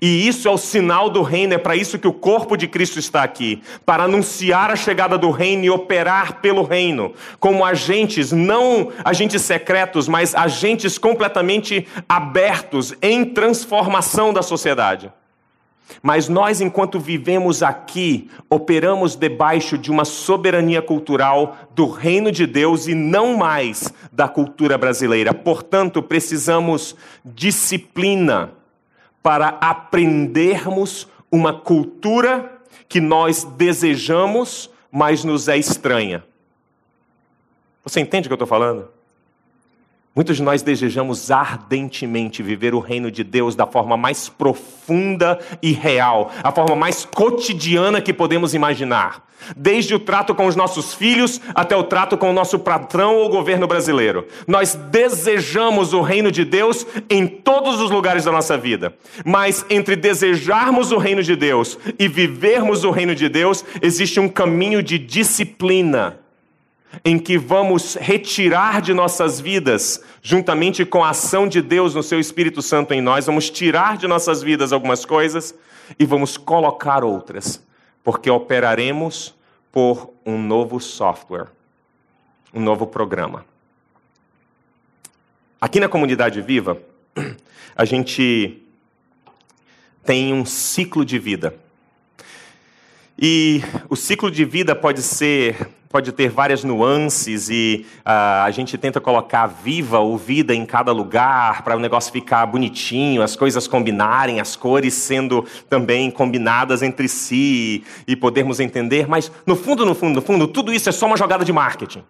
[0.02, 2.98] E isso é o sinal do reino, é para isso que o corpo de Cristo
[2.98, 8.92] está aqui para anunciar a chegada do reino e operar pelo reino, como agentes, não
[9.04, 15.12] agentes secretos, mas agentes completamente abertos em transformação da sociedade.
[16.02, 22.88] Mas nós, enquanto vivemos aqui, operamos debaixo de uma soberania cultural do reino de Deus
[22.88, 25.32] e não mais da cultura brasileira.
[25.32, 28.52] Portanto, precisamos disciplina
[29.26, 36.24] para aprendermos uma cultura que nós desejamos, mas nos é estranha.
[37.84, 38.88] Você entende o que eu estou falando?
[40.16, 45.74] Muitos de nós desejamos ardentemente viver o reino de Deus da forma mais profunda e
[45.74, 49.26] real, a forma mais cotidiana que podemos imaginar.
[49.58, 53.28] Desde o trato com os nossos filhos até o trato com o nosso patrão ou
[53.28, 54.26] governo brasileiro.
[54.48, 58.96] Nós desejamos o reino de Deus em todos os lugares da nossa vida.
[59.26, 64.30] Mas entre desejarmos o reino de Deus e vivermos o reino de Deus, existe um
[64.30, 66.25] caminho de disciplina
[67.04, 72.20] em que vamos retirar de nossas vidas, juntamente com a ação de Deus no seu
[72.20, 75.54] Espírito Santo em nós, vamos tirar de nossas vidas algumas coisas
[76.00, 77.62] e vamos colocar outras,
[78.04, 79.36] porque operaremos
[79.72, 81.48] por um novo software,
[82.54, 83.46] um novo programa.
[85.60, 86.80] Aqui na comunidade viva,
[87.76, 88.62] a gente
[90.04, 91.65] tem um ciclo de vida.
[93.18, 98.78] E o ciclo de vida pode ser, pode ter várias nuances e uh, a gente
[98.78, 103.68] tenta colocar viva ou vida em cada lugar para o negócio ficar bonitinho, as coisas
[103.68, 109.08] combinarem, as cores sendo também combinadas entre si e, podermos entender.
[109.08, 112.04] Mas no fundo, no fundo, no fundo, tudo isso é só uma jogada de marketing.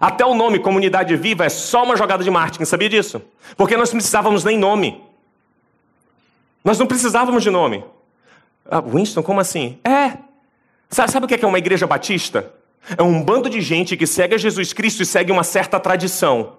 [0.00, 3.20] Até o nome Comunidade Viva é só uma jogada de marketing, sabia disso?
[3.54, 5.02] Porque nós não precisávamos nem nome.
[6.64, 7.84] Nós não precisávamos de nome.
[8.70, 9.78] Ah, Winston, como assim?
[9.84, 10.18] É.
[10.88, 12.52] Sabe o que é uma igreja batista?
[12.96, 16.54] É um bando de gente que segue a Jesus Cristo e segue uma certa tradição.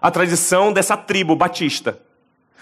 [0.00, 1.98] A tradição dessa tribo batista.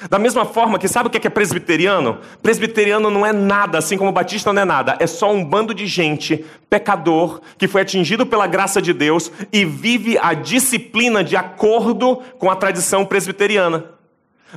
[0.09, 2.19] Da mesma forma que sabe o que é presbiteriano?
[2.43, 4.97] Presbiteriano não é nada, assim como batista não é nada.
[4.99, 9.65] É só um bando de gente, pecador, que foi atingido pela graça de Deus e
[9.65, 13.92] vive a disciplina de acordo com a tradição presbiteriana.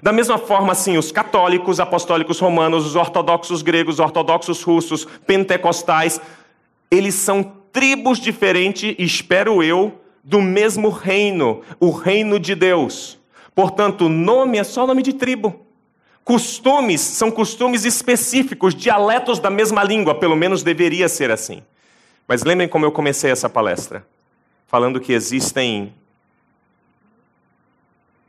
[0.02, 6.20] Da mesma forma, assim, os católicos, apostólicos romanos, os ortodoxos gregos, os ortodoxos russos, pentecostais,
[6.92, 13.20] eles são tribos diferentes, espero eu, do mesmo reino, o reino de Deus.
[13.54, 15.62] Portanto, nome é só nome de tribo.
[16.24, 21.62] Costumes são costumes específicos, dialetos da mesma língua, pelo menos deveria ser assim.
[22.28, 24.06] Mas lembrem como eu comecei essa palestra,
[24.66, 25.94] falando que existem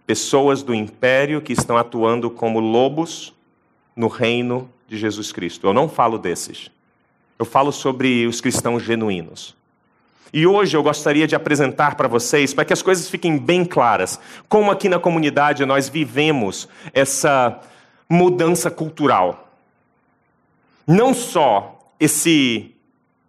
[0.06, 3.34] pessoas do império que estão atuando como lobos
[3.94, 5.66] no reino de Jesus Cristo.
[5.66, 6.70] Eu não falo desses.
[7.38, 9.56] Eu falo sobre os cristãos genuínos.
[10.32, 14.20] E hoje eu gostaria de apresentar para vocês, para que as coisas fiquem bem claras,
[14.48, 17.60] como aqui na comunidade nós vivemos essa
[18.08, 19.48] mudança cultural.
[20.86, 22.74] Não só esse,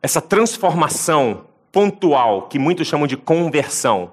[0.02, 4.12] essa transformação pontual, que muitos chamam de conversão,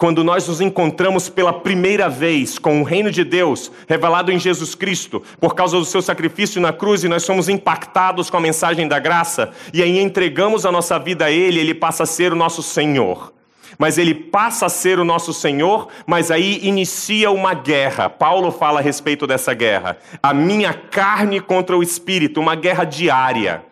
[0.00, 4.74] quando nós nos encontramos pela primeira vez com o reino de Deus revelado em Jesus
[4.74, 8.88] Cristo, por causa do seu sacrifício na cruz, e nós somos impactados com a mensagem
[8.88, 12.36] da graça, e aí entregamos a nossa vida a Ele, Ele passa a ser o
[12.36, 13.34] nosso Senhor.
[13.78, 18.10] Mas ele passa a ser o nosso Senhor, mas aí inicia uma guerra.
[18.10, 19.96] Paulo fala a respeito dessa guerra.
[20.22, 23.69] A minha carne contra o espírito, uma guerra diária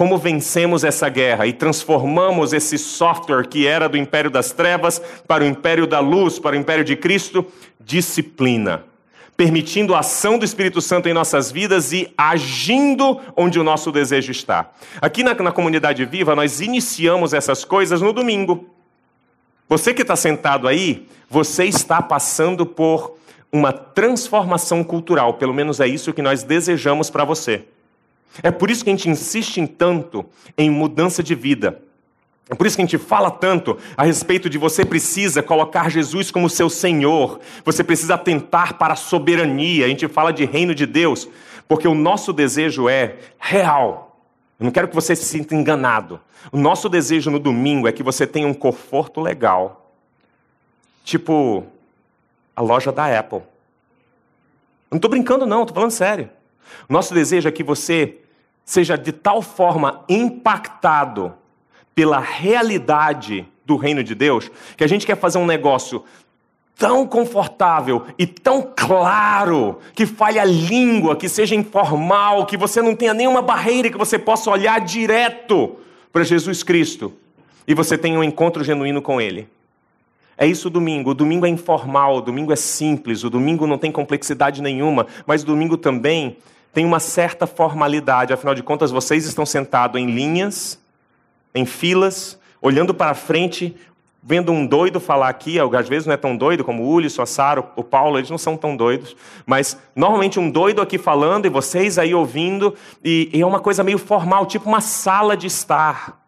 [0.00, 5.44] como vencemos essa guerra e transformamos esse software que era do império das trevas para
[5.44, 7.44] o império da luz, para o império de Cristo,
[7.78, 8.82] disciplina.
[9.36, 14.32] Permitindo a ação do Espírito Santo em nossas vidas e agindo onde o nosso desejo
[14.32, 14.70] está.
[15.02, 18.70] Aqui na, na comunidade viva, nós iniciamos essas coisas no domingo.
[19.68, 23.18] Você que está sentado aí, você está passando por
[23.52, 27.66] uma transformação cultural, pelo menos é isso que nós desejamos para você.
[28.42, 30.24] É por isso que a gente insiste em tanto
[30.56, 31.82] em mudança de vida.
[32.48, 36.32] É por isso que a gente fala tanto a respeito de você precisa colocar Jesus
[36.32, 40.84] como seu Senhor, você precisa atentar para a soberania, a gente fala de reino de
[40.84, 41.28] Deus,
[41.68, 44.20] porque o nosso desejo é real.
[44.58, 46.20] Eu não quero que você se sinta enganado.
[46.50, 49.92] O nosso desejo no domingo é que você tenha um conforto legal,
[51.04, 51.64] tipo
[52.56, 53.38] a loja da Apple.
[53.38, 53.44] Eu
[54.92, 56.28] não estou brincando, não, estou falando sério.
[56.88, 58.18] Nosso desejo é que você
[58.70, 61.34] seja de tal forma impactado
[61.92, 66.04] pela realidade do reino de Deus, que a gente quer fazer um negócio
[66.76, 72.94] tão confortável e tão claro, que fale a língua, que seja informal, que você não
[72.94, 75.76] tenha nenhuma barreira, que você possa olhar direto
[76.12, 77.12] para Jesus Cristo
[77.66, 79.48] e você tenha um encontro genuíno com Ele.
[80.38, 81.10] É isso o domingo.
[81.10, 85.42] O domingo é informal, o domingo é simples, o domingo não tem complexidade nenhuma, mas
[85.42, 86.36] o domingo também
[86.72, 90.78] tem uma certa formalidade, afinal de contas, vocês estão sentados em linhas,
[91.54, 93.74] em filas, olhando para frente,
[94.22, 97.26] vendo um doido falar aqui, às vezes não é tão doido como o Ulisses, a
[97.26, 101.48] Sara, o Paulo, eles não são tão doidos, mas normalmente um doido aqui falando e
[101.48, 106.20] vocês aí ouvindo, e, e é uma coisa meio formal, tipo uma sala de estar.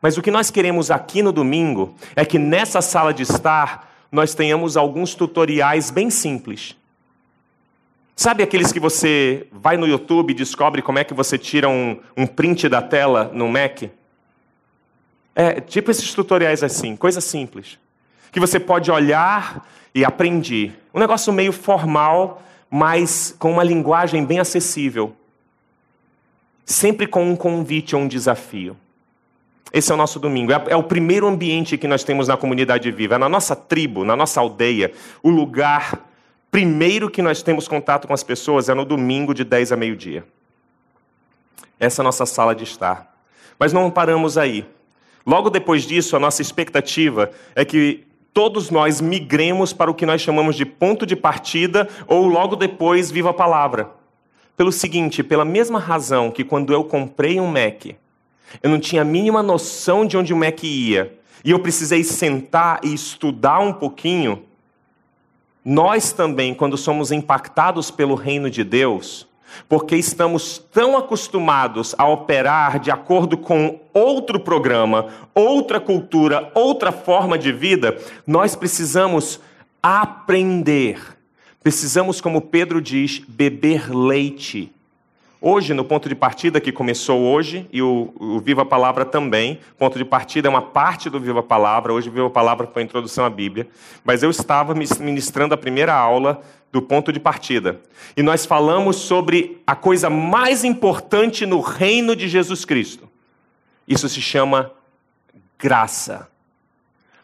[0.00, 4.34] Mas o que nós queremos aqui no domingo é que nessa sala de estar nós
[4.34, 6.76] tenhamos alguns tutoriais bem simples
[8.18, 12.00] Sabe aqueles que você vai no YouTube e descobre como é que você tira um,
[12.16, 13.82] um print da tela no Mac?
[15.34, 17.78] É tipo esses tutoriais assim, coisa simples.
[18.32, 20.72] Que você pode olhar e aprender.
[20.94, 25.14] Um negócio meio formal, mas com uma linguagem bem acessível.
[26.64, 28.74] Sempre com um convite ou um desafio.
[29.70, 30.52] Esse é o nosso domingo.
[30.52, 33.16] É, é o primeiro ambiente que nós temos na comunidade viva.
[33.16, 34.90] É na nossa tribo, na nossa aldeia,
[35.22, 36.05] o lugar
[36.56, 40.24] primeiro que nós temos contato com as pessoas é no domingo de 10 a meio-dia.
[41.78, 43.14] Essa é a nossa sala de estar.
[43.58, 44.64] Mas não paramos aí.
[45.26, 50.22] Logo depois disso, a nossa expectativa é que todos nós migremos para o que nós
[50.22, 53.90] chamamos de ponto de partida ou logo depois viva a palavra.
[54.56, 57.84] pelo seguinte, pela mesma razão que quando eu comprei um Mac,
[58.62, 62.80] eu não tinha a mínima noção de onde o Mac ia, e eu precisei sentar
[62.82, 64.42] e estudar um pouquinho,
[65.68, 69.26] nós também, quando somos impactados pelo reino de Deus,
[69.68, 77.36] porque estamos tão acostumados a operar de acordo com outro programa, outra cultura, outra forma
[77.36, 79.40] de vida, nós precisamos
[79.82, 81.00] aprender.
[81.64, 84.72] Precisamos, como Pedro diz, beber leite
[85.48, 89.96] Hoje, no ponto de partida que começou hoje, e o, o Viva Palavra também, ponto
[89.96, 93.30] de partida é uma parte do Viva Palavra, hoje Viva Palavra foi a introdução à
[93.30, 93.68] Bíblia,
[94.04, 96.42] mas eu estava ministrando a primeira aula
[96.72, 97.80] do ponto de partida.
[98.16, 103.08] E nós falamos sobre a coisa mais importante no reino de Jesus Cristo.
[103.86, 104.72] Isso se chama
[105.56, 106.28] graça.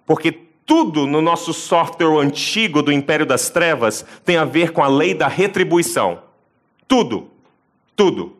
[0.07, 0.31] Porque
[0.65, 5.13] tudo no nosso software antigo do Império das Trevas tem a ver com a lei
[5.13, 6.23] da retribuição.
[6.87, 7.32] Tudo.
[7.95, 8.37] Tudo.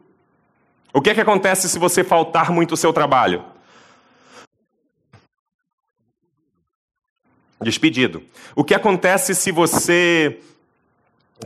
[0.93, 3.45] O que é que acontece se você faltar muito o seu trabalho?
[7.61, 8.23] Despedido.
[8.55, 10.41] O que acontece se você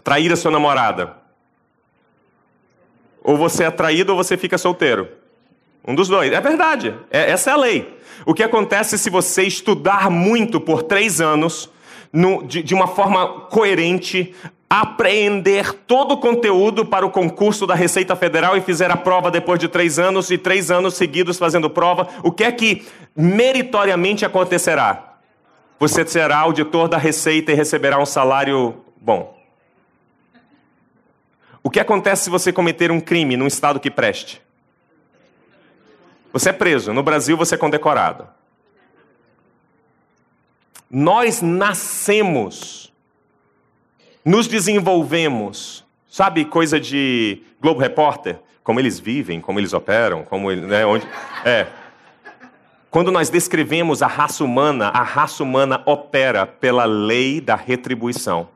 [0.03, 1.17] trair a sua namorada?
[3.23, 5.09] Ou você é traído ou você fica solteiro.
[5.87, 6.33] Um dos dois.
[6.33, 6.95] É verdade.
[7.11, 7.97] É, essa é a lei.
[8.25, 11.71] O que acontece se você estudar muito por três anos,
[12.13, 14.35] no, de, de uma forma coerente,
[14.69, 19.61] apreender todo o conteúdo para o concurso da Receita Federal e fizer a prova depois
[19.61, 25.19] de três anos e três anos seguidos fazendo prova, o que é que meritoriamente acontecerá?
[25.79, 29.37] Você será auditor da Receita e receberá um salário bom.
[31.63, 34.41] O que acontece se você cometer um crime num estado que preste?
[36.33, 36.93] Você é preso.
[36.93, 38.29] No Brasil, você é condecorado.
[40.91, 42.86] Nós nascemos
[44.27, 45.85] nos desenvolvemos.
[46.09, 48.41] Sabe coisa de Globo Repórter?
[48.65, 51.07] Como eles vivem, como eles operam, como né, onde
[51.45, 51.69] é.
[52.91, 58.49] Quando nós descrevemos a raça humana, a raça humana opera pela lei da retribuição.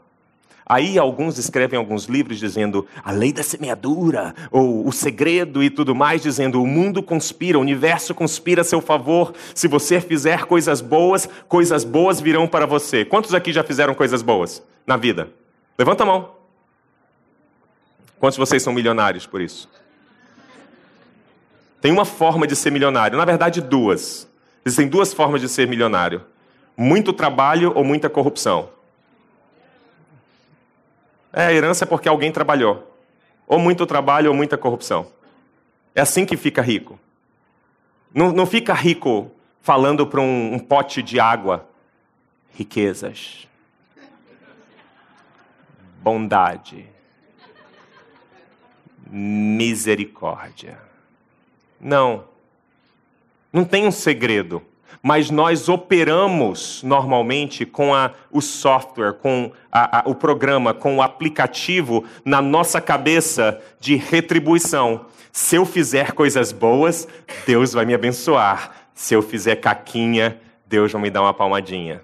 [0.67, 5.95] Aí alguns escrevem alguns livros dizendo a lei da semeadura, ou o segredo e tudo
[5.95, 9.33] mais, dizendo o mundo conspira, o universo conspira a seu favor.
[9.55, 13.05] Se você fizer coisas boas, coisas boas virão para você.
[13.05, 15.40] Quantos aqui já fizeram coisas boas na vida?
[15.81, 16.33] Levanta a mão.
[18.19, 19.67] Quantos de vocês são milionários por isso?
[21.81, 24.29] Tem uma forma de ser milionário, na verdade, duas.
[24.63, 26.23] Existem duas formas de ser milionário:
[26.77, 28.69] muito trabalho ou muita corrupção.
[31.33, 32.95] É, a herança é porque alguém trabalhou.
[33.47, 35.11] Ou muito trabalho ou muita corrupção.
[35.95, 37.01] É assim que fica rico.
[38.13, 39.31] Não, não fica rico
[39.63, 41.67] falando para um, um pote de água
[42.51, 43.49] riquezas
[46.03, 46.87] bondade,
[49.11, 50.79] misericórdia.
[51.81, 52.25] Não.
[53.53, 54.63] Não tem um segredo.
[55.03, 61.03] Mas nós operamos normalmente com a, o software, com a, a, o programa, com o
[61.03, 65.07] aplicativo na nossa cabeça de retribuição.
[65.33, 67.09] Se eu fizer coisas boas,
[67.47, 68.89] Deus vai me abençoar.
[68.95, 72.03] Se eu fizer caquinha, Deus vai me dar uma palmadinha.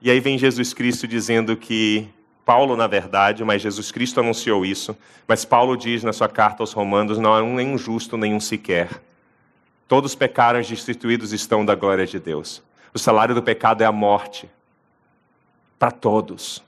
[0.00, 2.08] E aí vem Jesus Cristo dizendo que
[2.48, 4.96] Paulo, na verdade, mas Jesus Cristo anunciou isso.
[5.26, 9.02] Mas Paulo diz na sua carta aos Romanos: não há nenhum justo, nenhum sequer.
[9.86, 12.62] Todos pecaram e destituídos estão da glória de Deus.
[12.94, 14.48] O salário do pecado é a morte.
[15.78, 16.64] Para todos.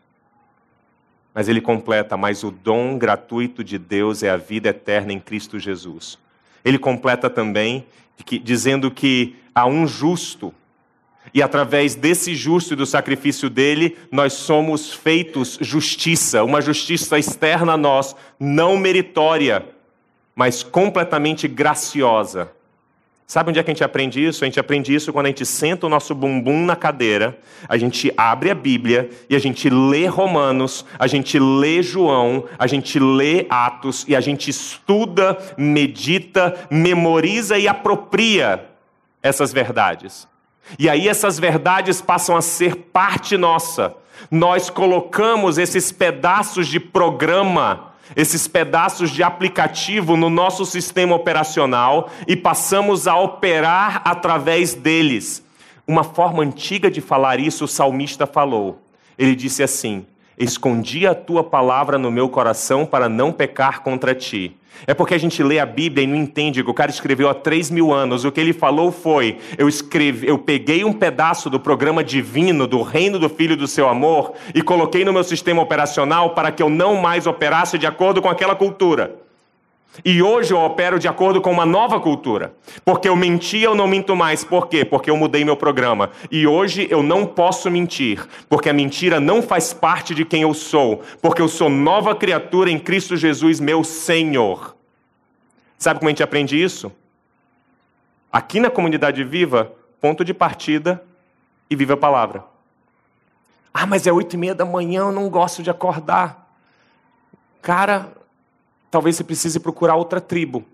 [1.33, 5.59] Mas ele completa: mas o dom gratuito de Deus é a vida eterna em Cristo
[5.59, 6.19] Jesus.
[6.63, 7.87] Ele completa também
[8.43, 10.53] dizendo que há um justo
[11.33, 17.75] e através desse justo e do sacrifício dele, nós somos feitos justiça, uma justiça externa
[17.75, 19.65] a nós, não meritória,
[20.35, 22.51] mas completamente graciosa.
[23.31, 24.43] Sabe onde é que a gente aprende isso?
[24.43, 28.13] A gente aprende isso quando a gente senta o nosso bumbum na cadeira, a gente
[28.17, 33.47] abre a Bíblia e a gente lê Romanos, a gente lê João, a gente lê
[33.49, 38.67] Atos e a gente estuda, medita, memoriza e apropria
[39.23, 40.27] essas verdades.
[40.79, 43.95] E aí essas verdades passam a ser parte nossa.
[44.31, 52.37] Nós colocamos esses pedaços de programa, esses pedaços de aplicativo no nosso sistema operacional e
[52.37, 55.45] passamos a operar através deles.
[55.87, 58.83] Uma forma antiga de falar isso, o salmista falou.
[59.19, 60.07] Ele disse assim:
[60.39, 64.57] escondi a tua palavra no meu coração para não pecar contra ti.
[64.87, 67.35] É porque a gente lê a Bíblia e não entende que o cara escreveu há
[67.35, 68.25] três mil anos.
[68.25, 72.83] O que ele falou foi: eu escrevi, eu peguei um pedaço do programa divino do
[72.83, 76.71] reino do Filho do seu amor e coloquei no meu sistema operacional para que eu
[76.71, 79.30] não mais operasse de acordo com aquela cultura.
[80.05, 82.55] E hoje eu opero de acordo com uma nova cultura.
[82.85, 84.45] Porque eu menti, eu não minto mais.
[84.45, 84.85] Por quê?
[84.85, 86.11] Porque eu mudei meu programa.
[86.31, 90.55] E hoje eu não posso mentir, porque a mentira não faz parte de quem eu
[90.55, 94.77] sou, porque eu sou nova criatura em Cristo Jesus, meu Senhor.
[95.77, 96.93] Sabe como a gente aprende isso?
[98.33, 101.03] Aqui na comunidade viva, ponto de partida
[101.69, 102.45] e viva a palavra.
[103.75, 106.49] Ah, mas é oito e meia da manhã, eu não gosto de acordar.
[107.61, 108.13] Cara,
[108.91, 110.65] talvez você precise procurar outra tribo.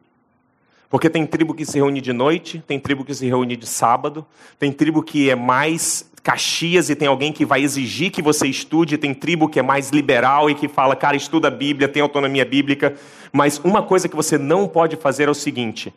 [0.89, 4.25] Porque tem tribo que se reúne de noite, tem tribo que se reúne de sábado,
[4.59, 8.99] tem tribo que é mais Caxias e tem alguém que vai exigir que você estude,
[8.99, 12.45] tem tribo que é mais liberal e que fala, cara, estuda a Bíblia, tem autonomia
[12.45, 12.97] bíblica.
[13.33, 15.95] Mas uma coisa que você não pode fazer é o seguinte: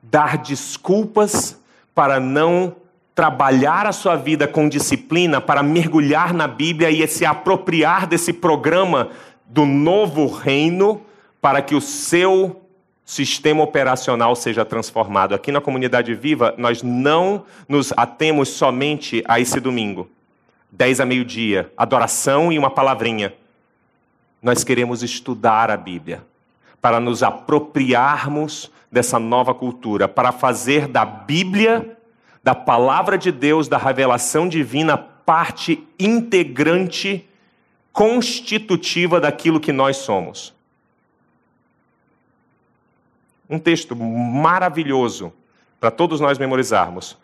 [0.00, 1.58] dar desculpas
[1.92, 2.76] para não
[3.16, 9.10] trabalhar a sua vida com disciplina, para mergulhar na Bíblia e se apropriar desse programa
[9.46, 11.00] do novo reino
[11.44, 12.62] para que o seu
[13.04, 15.34] sistema operacional seja transformado.
[15.34, 20.08] Aqui na comunidade viva, nós não nos atemos somente a esse domingo,
[20.72, 23.34] 10 a meio-dia, adoração e uma palavrinha.
[24.42, 26.24] Nós queremos estudar a Bíblia
[26.80, 31.94] para nos apropriarmos dessa nova cultura, para fazer da Bíblia,
[32.42, 37.28] da palavra de Deus, da revelação divina, parte integrante,
[37.92, 40.53] constitutiva daquilo que nós somos.
[43.48, 45.32] Um texto maravilhoso
[45.78, 47.16] para todos nós memorizarmos.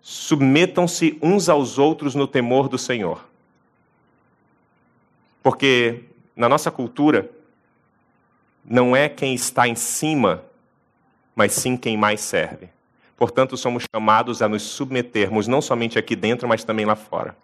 [0.00, 3.26] Submetam-se uns aos outros no temor do Senhor.
[5.42, 6.04] Porque
[6.38, 7.28] na nossa cultura,
[8.64, 10.44] não é quem está em cima,
[11.34, 12.68] mas sim quem mais serve.
[13.16, 17.36] Portanto, somos chamados a nos submetermos, não somente aqui dentro, mas também lá fora.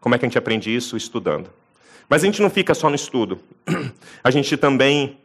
[0.00, 0.96] Como é que a gente aprende isso?
[0.96, 1.48] Estudando.
[2.08, 3.38] Mas a gente não fica só no estudo.
[4.24, 5.16] A gente também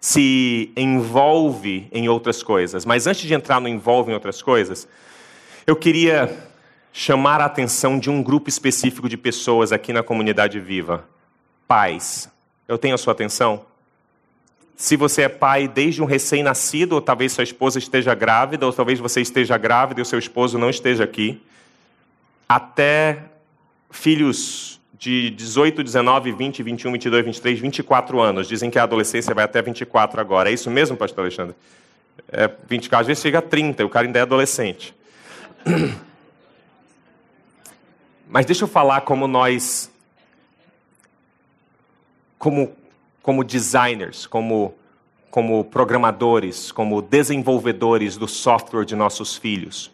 [0.00, 2.86] se envolve em outras coisas.
[2.86, 4.88] Mas antes de entrar no envolve em outras coisas,
[5.66, 6.48] eu queria
[6.92, 11.04] chamar a atenção de um grupo específico de pessoas aqui na comunidade viva.
[11.68, 12.30] Pais.
[12.66, 13.64] Eu tenho a sua atenção?
[14.74, 18.98] Se você é pai desde um recém-nascido, ou talvez sua esposa esteja grávida, ou talvez
[18.98, 21.42] você esteja grávida e o seu esposo não esteja aqui,
[22.48, 23.24] até
[23.90, 28.46] filhos de 18, 19, 20, 21, 22, 23, 24 anos.
[28.46, 30.50] Dizem que a adolescência vai até 24 agora.
[30.50, 31.56] É isso mesmo, pastor Alexandre?
[32.28, 34.94] É 24, às vezes chega a 30, o cara ainda é adolescente.
[38.28, 39.90] Mas deixa eu falar como nós,
[42.38, 42.76] como,
[43.22, 44.74] como designers, como,
[45.30, 49.90] como programadores, como desenvolvedores do software de nossos filhos.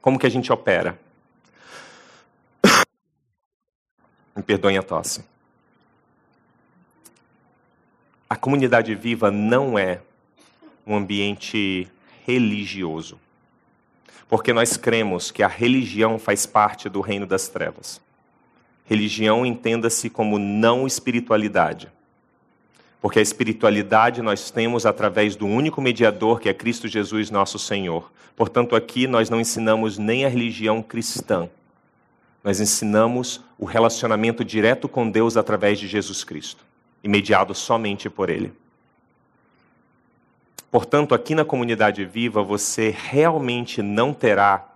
[0.00, 1.02] Como que a gente opera?
[4.34, 5.24] Me perdoem a tosse.
[8.28, 10.00] A comunidade viva não é
[10.86, 11.88] um ambiente
[12.26, 13.18] religioso.
[14.28, 18.00] Porque nós cremos que a religião faz parte do reino das trevas.
[18.86, 21.88] Religião entenda-se como não espiritualidade.
[23.00, 28.10] Porque a espiritualidade nós temos através do único mediador que é Cristo Jesus, nosso Senhor.
[28.34, 31.48] Portanto, aqui nós não ensinamos nem a religião cristã
[32.44, 36.62] nós ensinamos o relacionamento direto com Deus através de Jesus Cristo,
[37.02, 38.52] e mediado somente por Ele.
[40.70, 44.66] Portanto, aqui na comunidade viva, você realmente não terá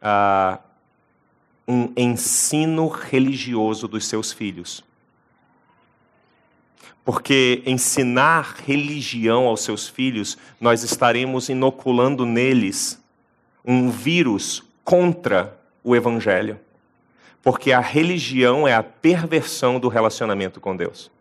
[0.00, 0.58] uh,
[1.68, 4.84] um ensino religioso dos seus filhos.
[7.04, 13.02] Porque ensinar religião aos seus filhos, nós estaremos inoculando neles
[13.64, 16.58] um vírus contra o Evangelho.
[17.46, 21.12] Porque a religião é a perversão do relacionamento com Deus.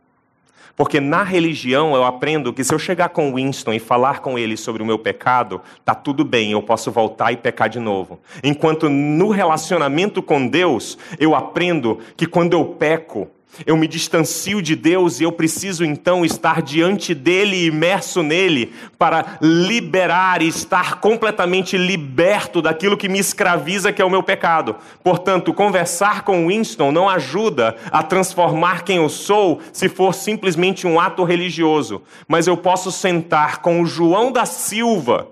[0.76, 4.58] Porque na religião eu aprendo que se eu chegar com Winston e falar com ele
[4.58, 8.20] sobre o meu pecado, tá tudo bem, eu posso voltar e pecar de novo.
[8.44, 13.30] Enquanto no relacionamento com Deus, eu aprendo que quando eu peco,
[13.66, 19.38] eu me distancio de Deus e eu preciso então estar diante dele, imerso nele, para
[19.41, 24.76] liberar e estar completamente liberto daquilo que me escraviza, que é o meu pecado.
[25.03, 30.99] Portanto, conversar com Winston não ajuda a transformar quem eu sou se for simplesmente um
[30.99, 35.30] ato religioso, mas eu posso sentar com o João da Silva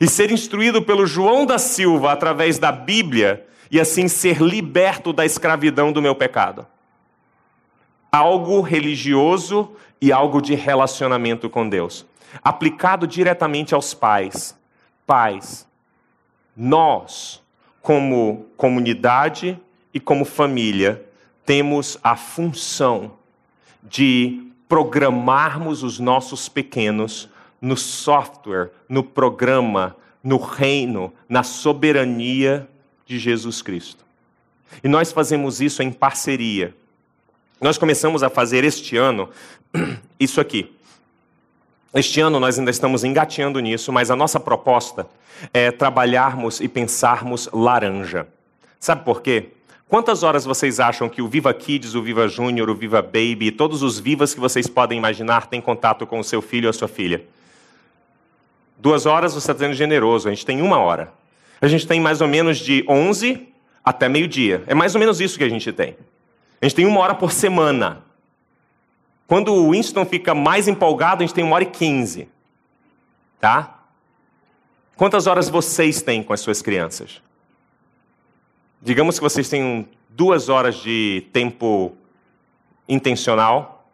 [0.00, 5.24] e ser instruído pelo João da Silva através da Bíblia e assim ser liberto da
[5.24, 6.66] escravidão do meu pecado.
[8.12, 12.04] Algo religioso e algo de relacionamento com Deus.
[12.44, 14.54] Aplicado diretamente aos pais.
[15.06, 15.66] Pais,
[16.54, 17.42] nós,
[17.80, 19.58] como comunidade
[19.94, 21.02] e como família,
[21.46, 23.12] temos a função
[23.82, 27.28] de programarmos os nossos pequenos
[27.60, 32.68] no software, no programa, no reino, na soberania
[33.06, 34.04] de Jesus Cristo.
[34.82, 36.74] E nós fazemos isso em parceria.
[37.62, 39.28] Nós começamos a fazer este ano
[40.18, 40.72] isso aqui.
[41.94, 45.06] Este ano nós ainda estamos engateando nisso, mas a nossa proposta
[45.54, 48.26] é trabalharmos e pensarmos laranja.
[48.80, 49.50] Sabe por quê?
[49.88, 53.80] Quantas horas vocês acham que o Viva Kids, o Viva Júnior, o Viva Baby, todos
[53.84, 56.88] os vivas que vocês podem imaginar têm contato com o seu filho ou a sua
[56.88, 57.24] filha?
[58.76, 61.12] Duas horas você está sendo generoso, a gente tem uma hora.
[61.60, 63.46] A gente tem mais ou menos de 11
[63.84, 64.64] até meio-dia.
[64.66, 65.96] É mais ou menos isso que a gente tem.
[66.62, 68.04] A gente tem uma hora por semana.
[69.26, 72.28] Quando o Winston fica mais empolgado, a gente tem uma hora e quinze.
[73.40, 73.80] Tá?
[74.94, 77.20] Quantas horas vocês têm com as suas crianças?
[78.80, 81.96] Digamos que vocês têm duas horas de tempo
[82.88, 83.88] intencional.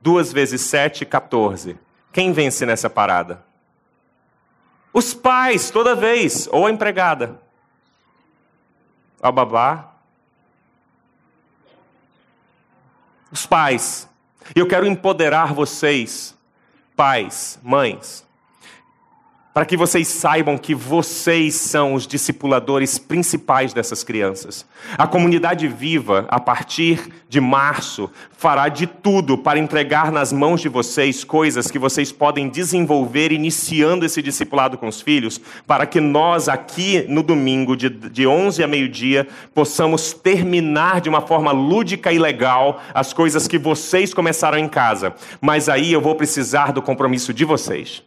[0.00, 1.78] Duas vezes sete, 14.
[2.10, 3.44] Quem vence nessa parada?
[4.90, 7.38] Os pais, toda vez, ou a empregada.
[9.20, 9.91] A babá.
[13.32, 14.08] Os pais.
[14.54, 16.36] Eu quero empoderar vocês,
[16.94, 18.26] pais, mães,
[19.54, 24.66] para que vocês saibam que vocês são os discipuladores principais dessas crianças.
[24.96, 30.68] A comunidade viva, a partir de março, fará de tudo para entregar nas mãos de
[30.68, 36.48] vocês coisas que vocês podem desenvolver iniciando esse discipulado com os filhos, para que nós
[36.48, 42.18] aqui no domingo, de, de 11 a meio-dia, possamos terminar de uma forma lúdica e
[42.18, 45.14] legal as coisas que vocês começaram em casa.
[45.40, 48.02] Mas aí eu vou precisar do compromisso de vocês.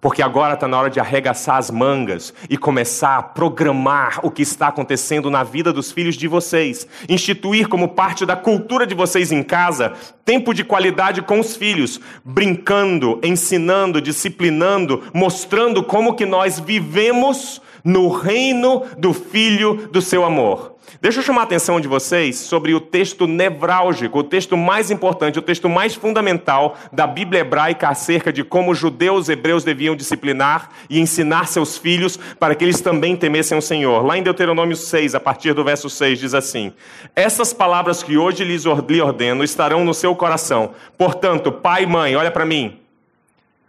[0.00, 4.42] Porque agora está na hora de arregaçar as mangas e começar a programar o que
[4.42, 6.86] está acontecendo na vida dos filhos de vocês.
[7.08, 9.94] Instituir como parte da cultura de vocês em casa
[10.24, 18.10] tempo de qualidade com os filhos, brincando, ensinando, disciplinando, mostrando como que nós vivemos no
[18.10, 20.77] reino do filho do seu amor.
[21.00, 25.38] Deixa eu chamar a atenção de vocês sobre o texto nevrálgico, o texto mais importante,
[25.38, 30.70] o texto mais fundamental da Bíblia hebraica acerca de como os judeus hebreus deviam disciplinar
[30.88, 34.04] e ensinar seus filhos para que eles também temessem o Senhor.
[34.04, 36.72] Lá em Deuteronômio 6, a partir do verso 6, diz assim:
[37.14, 40.72] Essas palavras que hoje lhes ordeno estarão no seu coração.
[40.96, 42.78] Portanto, pai e mãe, olha para mim.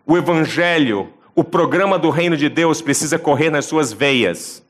[0.05, 4.67] O evangelho, o programa do reino de Deus precisa correr nas suas veias.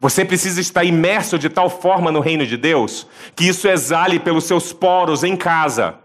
[0.00, 4.44] Você precisa estar imerso de tal forma no reino de Deus que isso exale pelos
[4.44, 5.96] seus poros em casa.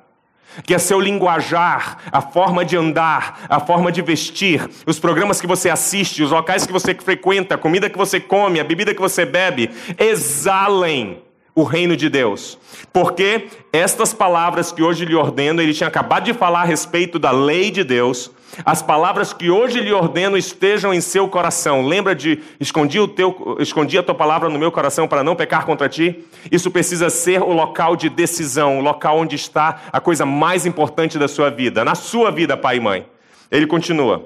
[0.66, 5.48] Que é seu linguajar, a forma de andar, a forma de vestir, os programas que
[5.48, 9.02] você assiste, os locais que você frequenta, a comida que você come, a bebida que
[9.02, 11.24] você bebe, exalem
[11.56, 12.58] o reino de Deus.
[12.92, 17.32] Porque estas palavras que hoje lhe ordeno, ele tinha acabado de falar a respeito da
[17.32, 18.30] lei de Deus,
[18.66, 21.86] as palavras que hoje lhe ordeno estejam em seu coração.
[21.86, 25.66] Lembra de escondi, o teu, escondi a tua palavra no meu coração para não pecar
[25.66, 26.24] contra ti?
[26.52, 31.18] Isso precisa ser o local de decisão, o local onde está a coisa mais importante
[31.18, 33.06] da sua vida, na sua vida, pai e mãe.
[33.50, 34.24] Ele continua: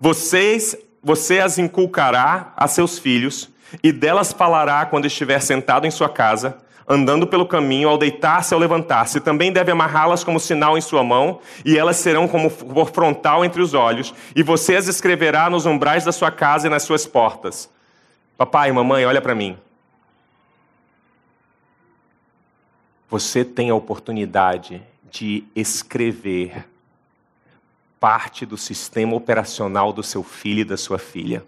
[0.00, 3.48] Vocês, você as inculcará a seus filhos,
[3.82, 6.58] e delas falará quando estiver sentado em sua casa
[6.88, 9.20] andando pelo caminho, ao deitar-se ou levantar-se.
[9.20, 12.48] Também deve amarrá-las como sinal em sua mão, e elas serão como
[12.86, 16.84] frontal entre os olhos, e você as escreverá nos umbrais da sua casa e nas
[16.84, 17.68] suas portas.
[18.36, 19.58] Papai, mamãe, olha para mim.
[23.10, 26.66] Você tem a oportunidade de escrever
[27.98, 31.44] parte do sistema operacional do seu filho e da sua filha.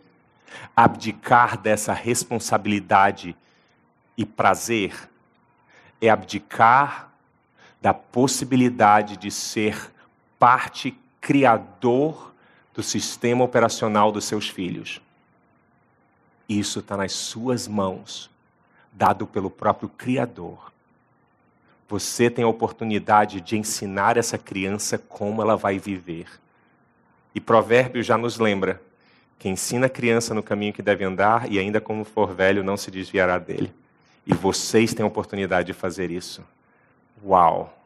[0.75, 3.37] Abdicar dessa responsabilidade
[4.17, 5.09] e prazer
[6.01, 7.11] é abdicar
[7.81, 9.93] da possibilidade de ser
[10.39, 12.33] parte criador
[12.75, 15.01] do sistema operacional dos seus filhos.
[16.49, 18.31] Isso está nas suas mãos,
[18.93, 20.73] dado pelo próprio Criador.
[21.89, 26.27] Você tem a oportunidade de ensinar essa criança como ela vai viver.
[27.35, 28.81] E Provérbio já nos lembra:
[29.39, 32.77] que ensina a criança no caminho que deve andar, e ainda como for velho, não
[32.77, 33.73] se desviará dele.
[34.27, 36.45] E vocês têm a oportunidade de fazer isso.
[37.25, 37.77] Uau!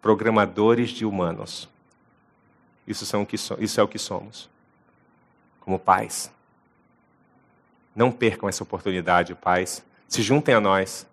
[0.00, 1.68] Programadores de humanos.
[2.86, 4.48] Isso, são que so isso é o que somos.
[5.60, 6.30] Como pais.
[7.94, 9.84] Não percam essa oportunidade, pais.
[10.08, 11.06] Se juntem a nós.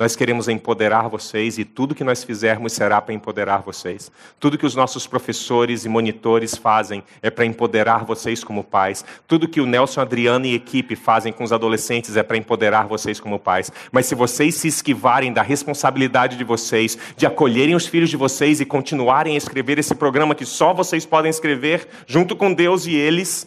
[0.00, 4.10] Nós queremos empoderar vocês e tudo que nós fizermos será para empoderar vocês.
[4.38, 9.04] Tudo que os nossos professores e monitores fazem é para empoderar vocês como pais.
[9.28, 13.20] Tudo que o Nelson Adriano e equipe fazem com os adolescentes é para empoderar vocês
[13.20, 13.70] como pais.
[13.92, 18.58] Mas se vocês se esquivarem da responsabilidade de vocês, de acolherem os filhos de vocês
[18.58, 22.94] e continuarem a escrever esse programa que só vocês podem escrever junto com Deus e
[22.94, 23.46] eles,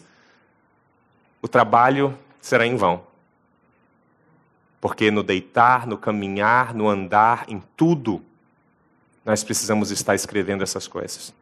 [1.42, 3.13] o trabalho será em vão.
[4.84, 8.22] Porque no deitar, no caminhar, no andar, em tudo,
[9.24, 11.32] nós precisamos estar escrevendo essas coisas.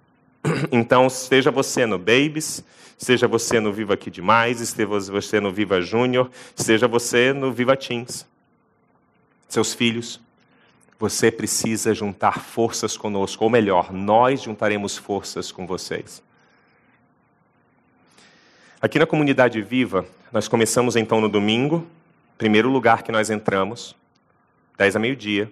[0.71, 2.63] Então, seja você no Babies,
[2.97, 7.77] seja você no Viva Aqui Demais, esteja você no Viva Júnior, seja você no Viva
[7.77, 8.25] Teens.
[9.49, 10.21] Seus filhos,
[10.97, 16.23] você precisa juntar forças conosco, ou melhor, nós juntaremos forças com vocês.
[18.81, 21.85] Aqui na comunidade Viva, nós começamos então no domingo,
[22.43, 23.95] primeiro lugar que nós entramos,
[24.77, 25.49] 10 a meio-dia.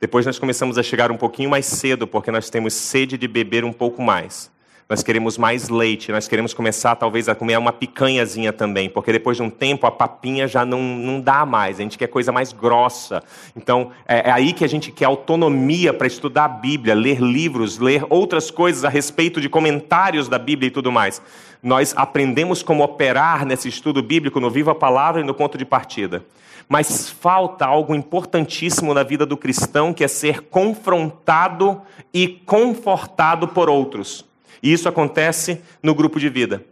[0.00, 3.64] Depois nós começamos a chegar um pouquinho mais cedo, porque nós temos sede de beber
[3.64, 4.50] um pouco mais.
[4.88, 9.36] Nós queremos mais leite, nós queremos começar talvez a comer uma picanhazinha também, porque depois
[9.36, 12.52] de um tempo a papinha já não, não dá mais, a gente quer coisa mais
[12.52, 13.22] grossa.
[13.56, 17.78] Então é, é aí que a gente quer autonomia para estudar a Bíblia, ler livros,
[17.78, 21.22] ler outras coisas a respeito de comentários da Bíblia e tudo mais
[21.64, 25.64] nós aprendemos como operar nesse estudo bíblico no Viva a Palavra e no ponto de
[25.64, 26.22] partida.
[26.68, 31.80] Mas falta algo importantíssimo na vida do cristão, que é ser confrontado
[32.12, 34.26] e confortado por outros.
[34.64, 36.64] E isso acontece no grupo de vida.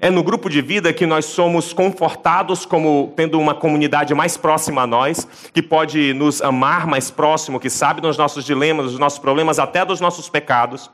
[0.00, 4.82] É no grupo de vida que nós somos confortados como tendo uma comunidade mais próxima
[4.82, 9.20] a nós, que pode nos amar mais próximo, que sabe dos nossos dilemas, dos nossos
[9.20, 10.90] problemas, até dos nossos pecados.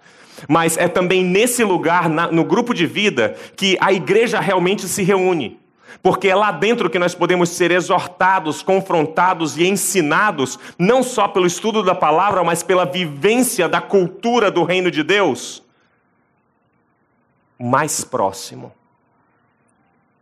[0.47, 5.59] Mas é também nesse lugar, no grupo de vida, que a igreja realmente se reúne.
[6.03, 11.47] Porque é lá dentro que nós podemos ser exortados, confrontados e ensinados, não só pelo
[11.47, 15.65] estudo da palavra, mas pela vivência da cultura do reino de Deus,
[17.59, 18.73] mais próximo.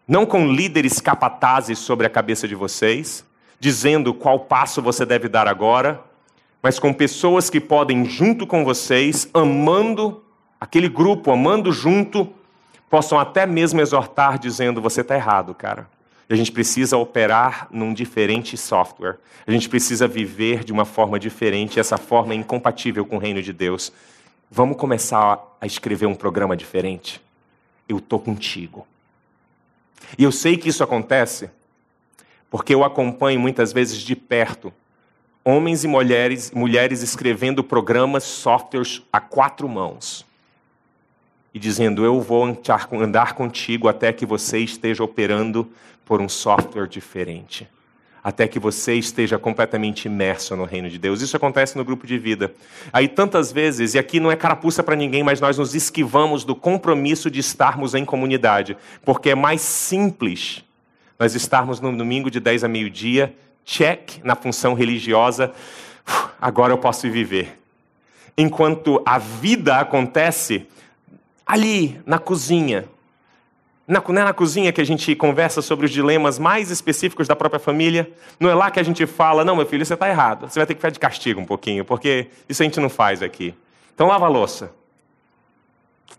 [0.07, 3.25] Não com líderes capatazes sobre a cabeça de vocês,
[3.59, 6.03] dizendo qual passo você deve dar agora,
[6.63, 10.23] mas com pessoas que podem, junto com vocês, amando
[10.61, 12.33] aquele grupo, amando junto,
[12.89, 15.89] possam até mesmo exortar, dizendo: você está errado, cara.
[16.29, 19.19] A gente precisa operar num diferente software.
[19.47, 21.79] A gente precisa viver de uma forma diferente.
[21.79, 23.93] Essa forma é incompatível com o reino de Deus.
[24.51, 27.21] Vamos começar a escrever um programa diferente?
[27.89, 28.87] Eu estou contigo.
[30.19, 31.51] E eu sei que isso acontece
[32.51, 34.73] porque eu acompanho muitas vezes de perto
[35.45, 40.25] homens e mulheres, mulheres escrevendo programas, softwares a quatro mãos.
[41.53, 42.45] E dizendo: Eu vou
[42.93, 45.71] andar contigo até que você esteja operando
[46.05, 47.69] por um software diferente.
[48.25, 51.21] Até que você esteja completamente imerso no reino de Deus.
[51.21, 52.55] Isso acontece no grupo de vida.
[52.91, 56.57] Aí, tantas vezes, e aqui não é carapuça para ninguém, mas nós nos esquivamos do
[56.57, 60.65] compromisso de estarmos em comunidade, porque é mais simples
[61.19, 65.53] nós estarmos no domingo de 10 a meio-dia check na função religiosa,
[66.41, 67.59] agora eu posso viver.
[68.37, 70.67] Enquanto a vida acontece
[71.47, 72.85] ali na cozinha.
[73.87, 77.37] Na, não é na cozinha que a gente conversa sobre os dilemas mais específicos da
[77.37, 78.11] própria família.
[78.41, 80.49] Não é lá que a gente fala, não, meu filho, você está errado.
[80.49, 83.23] Você vai ter que ficar de castigo um pouquinho, porque isso a gente não faz
[83.23, 83.55] aqui.
[83.95, 84.73] Então lava a louça.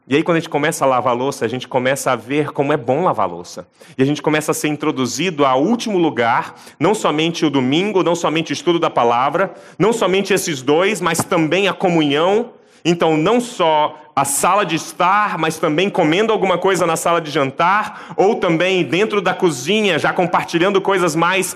[0.07, 2.51] E aí, quando a gente começa a lavar a louça, a gente começa a ver
[2.51, 3.67] como é bom lavar a louça.
[3.97, 8.13] E a gente começa a ser introduzido ao último lugar, não somente o domingo, não
[8.13, 12.51] somente o estudo da palavra, não somente esses dois, mas também a comunhão.
[12.83, 17.29] Então, não só a sala de estar, mas também comendo alguma coisa na sala de
[17.29, 21.55] jantar, ou também dentro da cozinha, já compartilhando coisas mais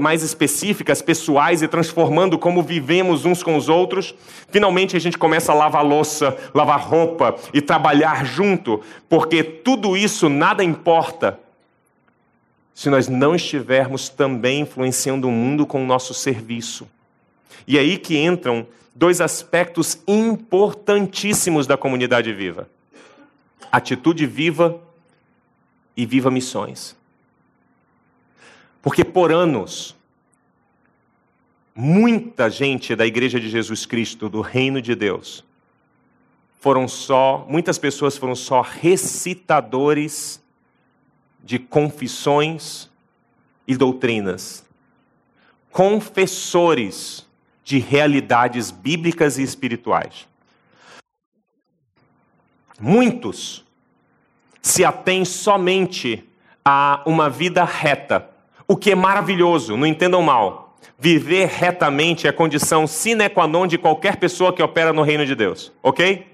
[0.00, 4.12] mais específicas, pessoais e transformando como vivemos uns com os outros,
[4.50, 10.28] finalmente a gente começa a lavar louça, lavar roupa e trabalhar junto, porque tudo isso
[10.28, 11.38] nada importa
[12.74, 16.88] se nós não estivermos também influenciando o mundo com o nosso serviço.
[17.66, 18.66] E é aí que entram
[18.98, 22.68] dois aspectos importantíssimos da comunidade viva:
[23.70, 24.82] atitude viva
[25.96, 26.96] e viva missões.
[28.82, 29.94] Porque por anos,
[31.74, 35.44] muita gente da Igreja de Jesus Cristo, do Reino de Deus,
[36.58, 40.42] foram só, muitas pessoas foram só recitadores
[41.44, 42.90] de confissões
[43.66, 44.64] e doutrinas,
[45.70, 47.27] confessores
[47.68, 50.26] de realidades bíblicas e espirituais.
[52.80, 53.62] Muitos
[54.62, 56.24] se atêm somente
[56.64, 58.26] a uma vida reta,
[58.66, 60.78] o que é maravilhoso, não entendam mal.
[60.98, 65.34] Viver retamente é condição sine qua non de qualquer pessoa que opera no reino de
[65.34, 66.26] Deus, ok?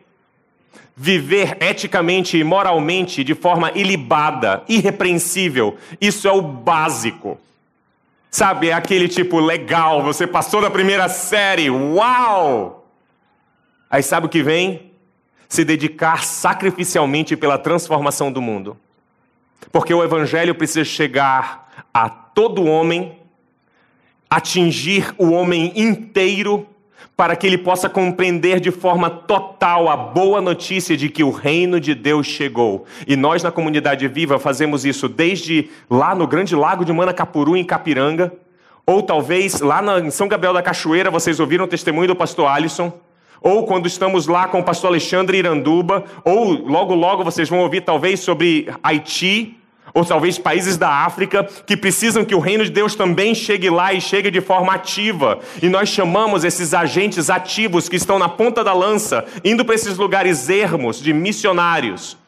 [0.96, 7.40] Viver eticamente e moralmente de forma ilibada, irrepreensível, isso é o básico.
[8.34, 12.84] Sabe, é aquele tipo legal, você passou da primeira série, uau!
[13.88, 14.90] Aí sabe o que vem?
[15.48, 18.76] Se dedicar sacrificialmente pela transformação do mundo.
[19.70, 23.16] Porque o evangelho precisa chegar a todo homem,
[24.28, 26.66] atingir o homem inteiro
[27.16, 31.78] para que ele possa compreender de forma total a boa notícia de que o reino
[31.78, 32.84] de Deus chegou.
[33.06, 37.64] E nós, na comunidade viva, fazemos isso desde lá no Grande Lago de Manacapuru, em
[37.64, 38.32] Capiranga,
[38.86, 42.92] ou talvez lá em São Gabriel da Cachoeira, vocês ouviram o testemunho do pastor Alisson,
[43.40, 47.82] ou quando estamos lá com o pastor Alexandre Iranduba, ou logo logo vocês vão ouvir
[47.82, 49.56] talvez sobre Haiti,
[49.94, 53.94] ou talvez países da África que precisam que o reino de Deus também chegue lá
[53.94, 55.38] e chegue de forma ativa.
[55.62, 59.96] E nós chamamos esses agentes ativos que estão na ponta da lança, indo para esses
[59.96, 62.18] lugares ermos de missionários,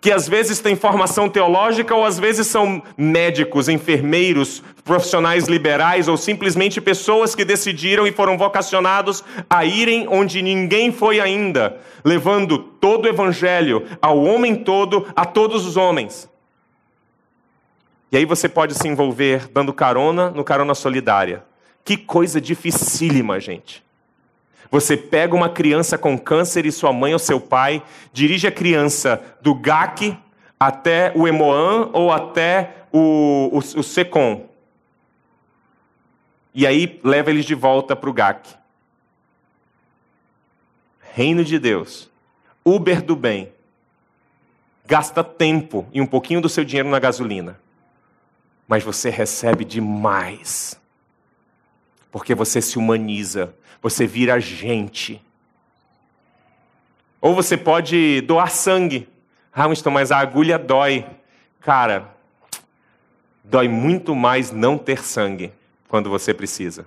[0.00, 6.16] que às vezes têm formação teológica ou às vezes são médicos, enfermeiros, profissionais liberais ou
[6.16, 13.06] simplesmente pessoas que decidiram e foram vocacionados a irem onde ninguém foi ainda, levando todo
[13.06, 16.28] o evangelho ao homem todo, a todos os homens.
[18.10, 21.44] E aí você pode se envolver dando carona no carona solidária.
[21.84, 23.84] Que coisa dificílima, gente.
[24.70, 27.82] Você pega uma criança com câncer e sua mãe ou seu pai
[28.12, 30.16] dirige a criança do GAC
[30.58, 34.46] até o Emoan ou até o, o, o SECOM.
[36.54, 38.56] E aí leva eles de volta para o GAC.
[41.12, 42.10] Reino de Deus.
[42.64, 43.52] Uber do bem.
[44.86, 47.58] Gasta tempo e um pouquinho do seu dinheiro na gasolina
[48.68, 50.78] mas você recebe demais.
[52.12, 55.20] Porque você se humaniza, você vira gente.
[57.20, 59.08] Ou você pode doar sangue.
[59.52, 61.04] Ah, mas a agulha dói.
[61.60, 62.14] Cara,
[63.42, 65.50] dói muito mais não ter sangue
[65.88, 66.86] quando você precisa.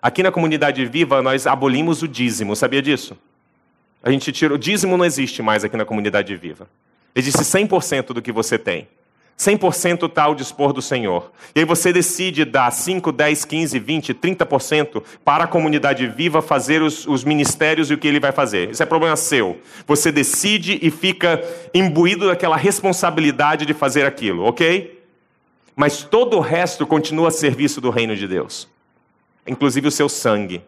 [0.00, 3.16] Aqui na comunidade viva, nós abolimos o dízimo, sabia disso?
[4.02, 4.52] A gente tira.
[4.52, 6.68] O dízimo não existe mais aqui na comunidade viva.
[7.14, 8.86] Existe 100% do que você tem.
[9.38, 11.32] 100% está ao dispor do Senhor.
[11.54, 16.82] E aí você decide dar 5, 10, 15, 20, 30% para a comunidade viva fazer
[16.82, 18.70] os, os, ministérios e o que ele vai fazer.
[18.70, 19.60] Isso é problema seu.
[19.86, 25.02] Você decide e fica imbuído daquela responsabilidade de fazer aquilo, ok?
[25.74, 28.68] Mas todo o resto continua a serviço do reino de Deus,
[29.46, 30.62] inclusive o seu sangue.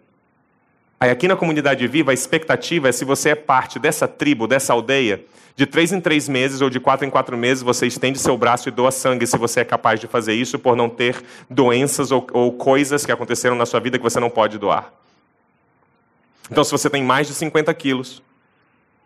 [0.99, 4.73] Aí aqui na comunidade viva, a expectativa é se você é parte dessa tribo, dessa
[4.73, 5.25] aldeia,
[5.55, 8.69] de três em três meses ou de quatro em quatro meses, você estende seu braço
[8.69, 12.27] e doa sangue se você é capaz de fazer isso por não ter doenças ou,
[12.33, 14.93] ou coisas que aconteceram na sua vida que você não pode doar.
[16.51, 18.23] Então, se você tem mais de 50 quilos,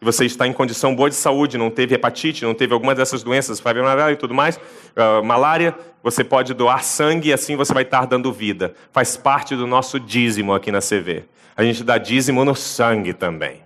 [0.00, 3.22] e você está em condição boa de saúde, não teve hepatite, não teve alguma dessas
[3.22, 7.82] doenças, fibromialgia e tudo mais, uh, malária, você pode doar sangue e assim você vai
[7.82, 8.74] estar dando vida.
[8.92, 11.24] Faz parte do nosso dízimo aqui na CV.
[11.60, 13.60] A gente dá dízimo no sangue também.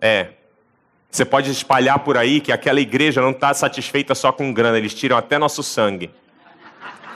[0.00, 0.28] É,
[1.10, 4.94] você pode espalhar por aí que aquela igreja não está satisfeita só com grana, eles
[4.94, 6.08] tiram até nosso sangue.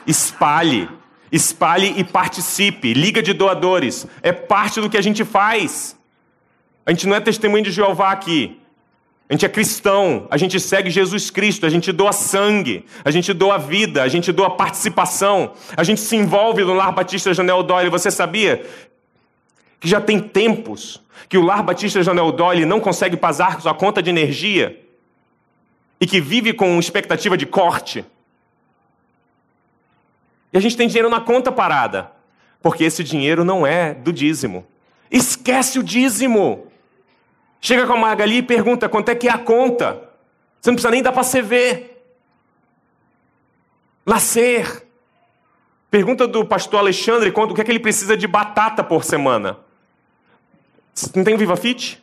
[0.07, 0.87] Espalhe,
[1.33, 2.93] espalhe e participe.
[2.93, 4.07] Liga de doadores.
[4.23, 5.99] É parte do que a gente faz.
[6.85, 8.61] A gente não é testemunho de Jeová aqui.
[9.31, 13.33] A gente é cristão, a gente segue Jesus Cristo, a gente doa sangue, a gente
[13.33, 17.89] doa vida, a gente doa participação, a gente se envolve no Lar Batista Janel Doyle.
[17.89, 18.63] Você sabia
[19.85, 24.03] que já tem tempos que o Lar Batista Janel Doyle não consegue pagar sua conta
[24.03, 24.83] de energia
[26.01, 28.03] e que vive com expectativa de corte.
[30.51, 32.11] E a gente tem dinheiro na conta parada,
[32.63, 34.67] porque esse dinheiro não é do dízimo.
[35.11, 36.67] Esquece o dízimo.
[37.61, 40.01] Chega com a Magali e pergunta quanto é que é a conta.
[40.63, 42.09] Você não precisa nem dar para ver.
[44.07, 44.87] Nascer.
[45.91, 49.59] Pergunta do pastor Alexandre quanto, o que é que ele precisa de batata por semana.
[51.15, 52.03] Não tem o Viva Fit?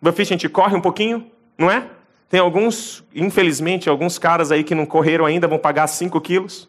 [0.00, 1.86] Viva Fit a gente corre um pouquinho, não é?
[2.28, 6.68] Tem alguns, infelizmente, alguns caras aí que não correram ainda, vão pagar 5 quilos.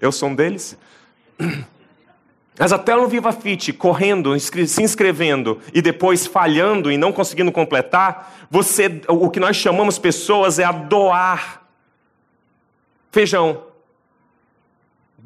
[0.00, 0.76] Eu sou um deles.
[2.58, 8.46] Mas até no Viva Fit, correndo, se inscrevendo e depois falhando e não conseguindo completar,
[8.50, 11.62] você, o que nós chamamos pessoas é a doar
[13.10, 13.64] feijão.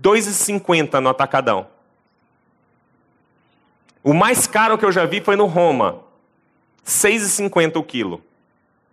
[0.01, 1.67] 2,50 no atacadão.
[4.05, 6.01] O mais caro que eu já vi foi no Roma.
[6.87, 8.23] 6,50 o quilo.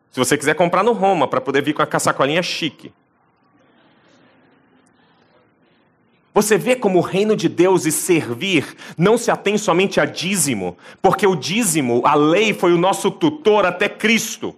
[0.10, 2.94] Se você quiser comprar no Roma, para poder vir com a sacolinha chique.
[6.34, 10.78] Você vê como o reino de Deus e servir não se atém somente a dízimo,
[11.02, 14.56] porque o dízimo, a lei, foi o nosso tutor até Cristo.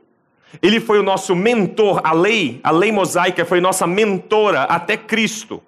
[0.62, 5.64] Ele foi o nosso mentor, a lei, a lei mosaica foi nossa mentora até Cristo.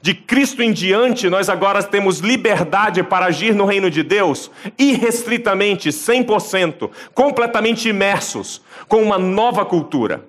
[0.00, 5.88] De Cristo em diante, nós agora temos liberdade para agir no reino de Deus, irrestritamente,
[5.88, 10.26] 100%, completamente imersos, com uma nova cultura.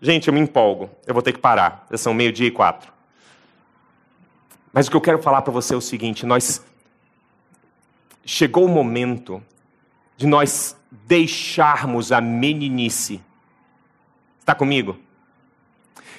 [0.00, 2.92] Gente, eu me empolgo, eu vou ter que parar, já são meio-dia e quatro.
[4.72, 6.62] Mas o que eu quero falar para você é o seguinte: nós.
[8.26, 9.42] Chegou o momento
[10.16, 13.20] de nós deixarmos a meninice.
[14.40, 14.98] Está comigo?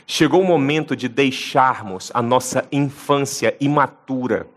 [0.07, 4.47] Chegou o momento de deixarmos a nossa infância imatura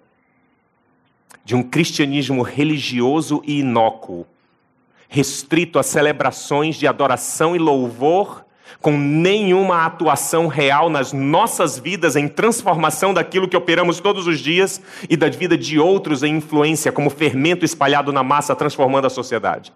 [1.45, 4.27] de um cristianismo religioso e inócuo,
[5.09, 8.45] restrito a celebrações de adoração e louvor,
[8.83, 14.83] com nenhuma atuação real nas nossas vidas em transformação daquilo que operamos todos os dias
[15.09, 19.73] e da vida de outros em influência, como fermento espalhado na massa, transformando a sociedade.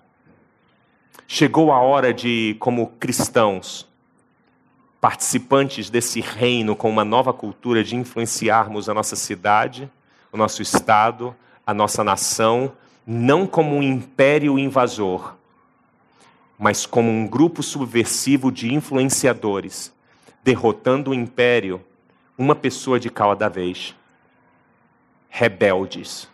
[1.26, 3.88] Chegou a hora de, como cristãos,
[5.02, 9.90] participantes desse reino com uma nova cultura de influenciarmos a nossa cidade,
[10.30, 11.34] o nosso estado,
[11.66, 12.72] a nossa nação,
[13.04, 15.34] não como um império invasor,
[16.56, 19.92] mas como um grupo subversivo de influenciadores,
[20.44, 21.84] derrotando o império,
[22.38, 23.96] uma pessoa de cada vez.
[25.28, 26.28] Rebeldes.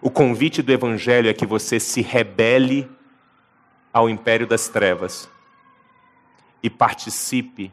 [0.00, 2.90] O convite do Evangelho é que você se rebele
[3.92, 5.28] ao império das trevas
[6.62, 7.70] e participe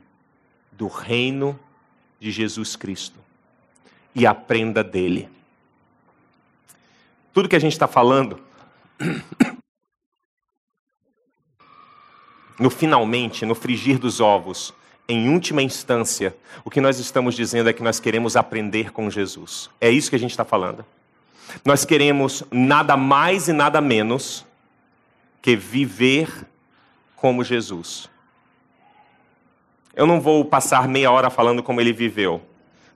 [0.79, 1.59] do reino
[2.21, 3.19] de Jesus Cristo
[4.15, 5.29] e aprenda dele.
[7.33, 8.41] Tudo que a gente está falando,
[12.57, 14.73] no finalmente, no frigir dos ovos,
[15.07, 19.69] em última instância, o que nós estamos dizendo é que nós queremos aprender com Jesus.
[19.81, 20.85] É isso que a gente está falando.
[21.65, 24.45] Nós queremos nada mais e nada menos
[25.41, 26.47] que viver
[27.17, 28.09] como Jesus.
[29.99, 32.41] Eu não vou passar meia hora falando como ele viveu,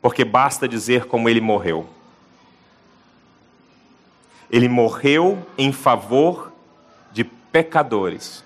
[0.02, 1.86] porque basta dizer como ele morreu.
[4.50, 6.54] Ele morreu em favor
[7.12, 8.42] de pecadores.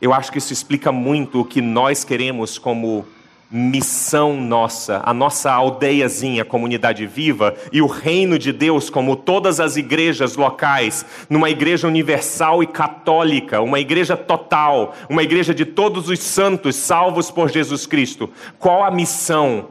[0.00, 3.04] Eu acho que isso explica muito o que nós queremos como
[3.52, 9.76] missão nossa, a nossa aldeiazinha, comunidade viva, e o reino de Deus, como todas as
[9.76, 16.18] igrejas locais, numa igreja universal e católica, uma igreja total, uma igreja de todos os
[16.20, 18.30] santos salvos por Jesus Cristo.
[18.58, 19.68] Qual a missão?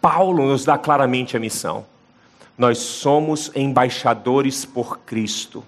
[0.00, 1.84] Paulo nos dá claramente a missão.
[2.56, 5.64] Nós somos embaixadores por Cristo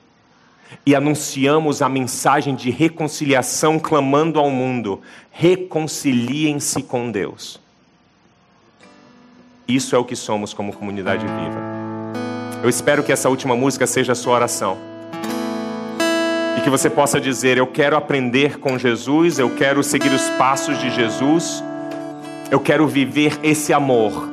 [0.84, 5.00] e anunciamos a mensagem de reconciliação, clamando ao mundo:
[5.30, 7.60] reconciliem-se com Deus.
[9.68, 11.60] Isso é o que somos como comunidade viva.
[12.62, 14.76] Eu espero que essa última música seja a sua oração.
[16.58, 20.78] E que você possa dizer: Eu quero aprender com Jesus, eu quero seguir os passos
[20.78, 21.62] de Jesus,
[22.50, 24.28] eu quero viver esse amor.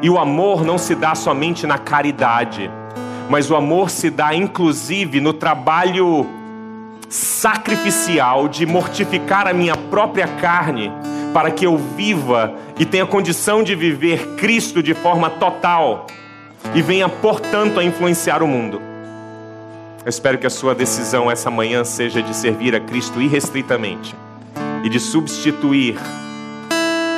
[0.00, 2.70] E o amor não se dá somente na caridade
[3.28, 6.26] mas o amor se dá inclusive no trabalho
[7.08, 10.90] sacrificial de mortificar a minha própria carne
[11.32, 16.06] para que eu viva e tenha condição de viver Cristo de forma total
[16.74, 18.80] e venha, portanto, a influenciar o mundo.
[20.04, 24.14] Eu espero que a sua decisão essa manhã seja de servir a Cristo irrestritamente
[24.82, 25.98] e de substituir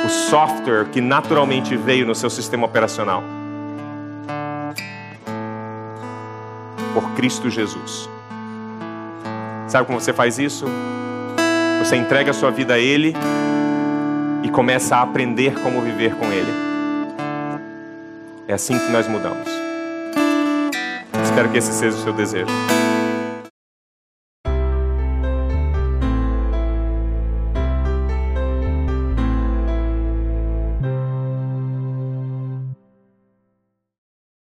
[0.05, 3.23] o software que naturalmente veio no seu sistema operacional
[6.93, 8.09] por Cristo Jesus.
[9.67, 10.65] Sabe como você faz isso?
[11.79, 13.15] Você entrega a sua vida a Ele
[14.43, 16.51] e começa a aprender como viver com Ele.
[18.47, 19.47] É assim que nós mudamos.
[21.23, 22.80] Espero que esse seja o seu desejo.